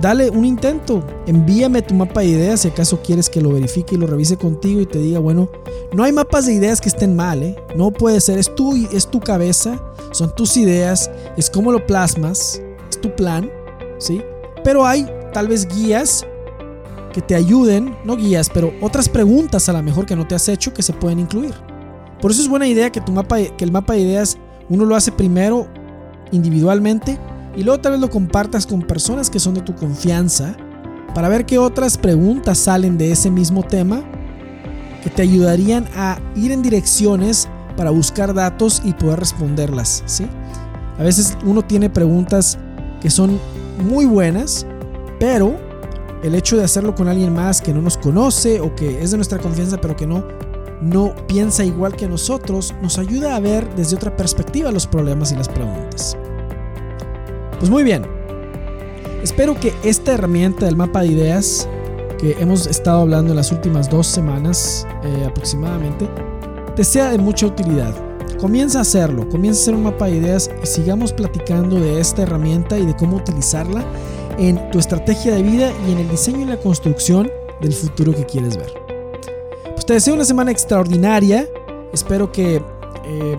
Dale 0.00 0.30
un 0.30 0.44
intento, 0.44 1.04
envíame 1.26 1.82
tu 1.82 1.94
mapa 1.94 2.20
de 2.20 2.28
ideas 2.28 2.60
si 2.60 2.68
acaso 2.68 3.00
quieres 3.02 3.28
que 3.28 3.40
lo 3.40 3.52
verifique 3.52 3.94
y 3.94 3.98
lo 3.98 4.06
revise 4.06 4.36
contigo 4.36 4.80
y 4.80 4.86
te 4.86 4.98
diga, 4.98 5.18
bueno, 5.18 5.50
no 5.92 6.02
hay 6.02 6.12
mapas 6.12 6.46
de 6.46 6.54
ideas 6.54 6.80
que 6.80 6.88
estén 6.88 7.14
mal, 7.14 7.42
¿eh? 7.42 7.56
no 7.76 7.90
puede 7.90 8.20
ser, 8.20 8.38
es 8.38 8.52
tu, 8.54 8.74
es 8.74 9.06
tu 9.06 9.20
cabeza, 9.20 9.80
son 10.12 10.34
tus 10.34 10.56
ideas, 10.56 11.10
es 11.36 11.50
cómo 11.50 11.70
lo 11.72 11.86
plasmas, 11.86 12.60
es 12.88 13.00
tu 13.00 13.14
plan, 13.14 13.50
¿sí? 13.98 14.22
Pero 14.64 14.86
hay 14.86 15.06
tal 15.32 15.48
vez 15.48 15.68
guías 15.68 16.26
que 17.12 17.20
te 17.20 17.34
ayuden, 17.34 17.94
no 18.04 18.16
guías, 18.16 18.48
pero 18.48 18.72
otras 18.80 19.08
preguntas 19.08 19.68
a 19.68 19.74
lo 19.74 19.82
mejor 19.82 20.06
que 20.06 20.16
no 20.16 20.26
te 20.26 20.34
has 20.34 20.48
hecho 20.48 20.72
que 20.72 20.82
se 20.82 20.94
pueden 20.94 21.18
incluir. 21.18 21.54
Por 22.20 22.30
eso 22.30 22.40
es 22.40 22.48
buena 22.48 22.66
idea 22.66 22.90
que, 22.90 23.00
tu 23.00 23.12
mapa, 23.12 23.36
que 23.36 23.64
el 23.64 23.72
mapa 23.72 23.92
de 23.92 24.00
ideas 24.00 24.38
uno 24.70 24.86
lo 24.86 24.96
hace 24.96 25.12
primero 25.12 25.66
individualmente 26.30 27.18
y 27.56 27.62
luego 27.62 27.80
tal 27.80 27.92
vez 27.92 28.00
lo 28.00 28.10
compartas 28.10 28.66
con 28.66 28.82
personas 28.82 29.30
que 29.30 29.40
son 29.40 29.54
de 29.54 29.62
tu 29.62 29.74
confianza 29.74 30.56
para 31.14 31.28
ver 31.28 31.44
qué 31.44 31.58
otras 31.58 31.98
preguntas 31.98 32.58
salen 32.58 32.96
de 32.96 33.12
ese 33.12 33.30
mismo 33.30 33.62
tema 33.62 34.02
que 35.02 35.10
te 35.10 35.22
ayudarían 35.22 35.86
a 35.94 36.18
ir 36.34 36.52
en 36.52 36.62
direcciones 36.62 37.48
para 37.76 37.90
buscar 37.90 38.34
datos 38.34 38.82
y 38.84 38.92
poder 38.92 39.18
responderlas, 39.18 40.02
¿sí? 40.06 40.26
A 40.98 41.02
veces 41.02 41.36
uno 41.44 41.62
tiene 41.62 41.90
preguntas 41.90 42.58
que 43.00 43.10
son 43.10 43.38
muy 43.78 44.04
buenas, 44.04 44.66
pero 45.18 45.56
el 46.22 46.34
hecho 46.34 46.56
de 46.56 46.64
hacerlo 46.64 46.94
con 46.94 47.08
alguien 47.08 47.34
más 47.34 47.60
que 47.60 47.74
no 47.74 47.82
nos 47.82 47.98
conoce 47.98 48.60
o 48.60 48.74
que 48.74 49.02
es 49.02 49.10
de 49.10 49.16
nuestra 49.16 49.38
confianza 49.38 49.80
pero 49.80 49.96
que 49.96 50.06
no 50.06 50.24
no 50.82 51.14
piensa 51.28 51.64
igual 51.64 51.94
que 51.94 52.08
nosotros, 52.08 52.74
nos 52.82 52.98
ayuda 52.98 53.36
a 53.36 53.40
ver 53.40 53.72
desde 53.76 53.96
otra 53.96 54.16
perspectiva 54.16 54.72
los 54.72 54.86
problemas 54.86 55.30
y 55.30 55.36
las 55.36 55.48
preguntas. 55.48 56.16
Pues 57.62 57.70
muy 57.70 57.84
bien, 57.84 58.02
espero 59.22 59.54
que 59.54 59.72
esta 59.84 60.14
herramienta 60.14 60.66
del 60.66 60.74
mapa 60.74 61.02
de 61.02 61.06
ideas 61.12 61.68
que 62.18 62.32
hemos 62.40 62.66
estado 62.66 63.02
hablando 63.02 63.30
en 63.30 63.36
las 63.36 63.52
últimas 63.52 63.88
dos 63.88 64.08
semanas 64.08 64.84
eh, 65.04 65.26
aproximadamente, 65.28 66.08
te 66.74 66.82
sea 66.82 67.12
de 67.12 67.18
mucha 67.18 67.46
utilidad. 67.46 67.94
Comienza 68.40 68.80
a 68.80 68.82
hacerlo, 68.82 69.28
comienza 69.28 69.60
a 69.60 69.62
hacer 69.62 69.74
un 69.76 69.84
mapa 69.84 70.06
de 70.06 70.16
ideas 70.16 70.50
y 70.60 70.66
sigamos 70.66 71.12
platicando 71.12 71.78
de 71.78 72.00
esta 72.00 72.22
herramienta 72.22 72.76
y 72.76 72.84
de 72.84 72.96
cómo 72.96 73.18
utilizarla 73.18 73.84
en 74.38 74.68
tu 74.72 74.80
estrategia 74.80 75.32
de 75.36 75.44
vida 75.44 75.72
y 75.86 75.92
en 75.92 75.98
el 75.98 76.08
diseño 76.08 76.40
y 76.40 76.46
la 76.46 76.56
construcción 76.56 77.30
del 77.60 77.74
futuro 77.74 78.12
que 78.12 78.26
quieres 78.26 78.56
ver. 78.56 78.72
Pues 79.70 79.86
te 79.86 79.92
deseo 79.92 80.14
una 80.14 80.24
semana 80.24 80.50
extraordinaria. 80.50 81.48
Espero 81.92 82.32
que 82.32 82.56
eh, 82.56 83.36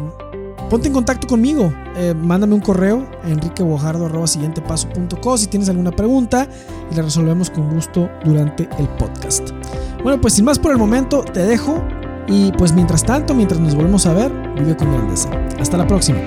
ponte 0.74 0.88
en 0.88 0.94
contacto 0.96 1.28
conmigo. 1.28 1.72
Eh, 1.96 2.16
mándame 2.16 2.56
un 2.56 2.60
correo 2.60 3.08
a 3.24 3.30
enriqueguajardo.com 3.30 5.38
si 5.38 5.46
tienes 5.46 5.70
alguna 5.70 5.92
pregunta 5.92 6.48
y 6.92 6.96
la 6.96 7.04
resolvemos 7.04 7.52
con 7.52 7.70
gusto 7.70 8.10
durante 8.26 8.68
el 8.80 8.88
podcast. 8.98 9.52
Bueno, 10.02 10.20
pues 10.20 10.34
sin 10.34 10.46
más 10.46 10.58
por 10.58 10.72
el 10.72 10.80
momento, 10.80 11.24
te 11.24 11.42
dejo. 11.42 11.80
Y 12.28 12.52
pues 12.54 12.74
mientras 12.74 13.04
tanto, 13.04 13.36
mientras 13.36 13.62
nos 13.62 13.76
volvemos 13.76 14.08
a 14.08 14.14
ver, 14.14 14.32
vive 14.58 14.76
con 14.76 14.92
grandeza. 14.92 15.30
Hasta 15.60 15.78
la 15.78 15.86
próxima. 15.86 16.18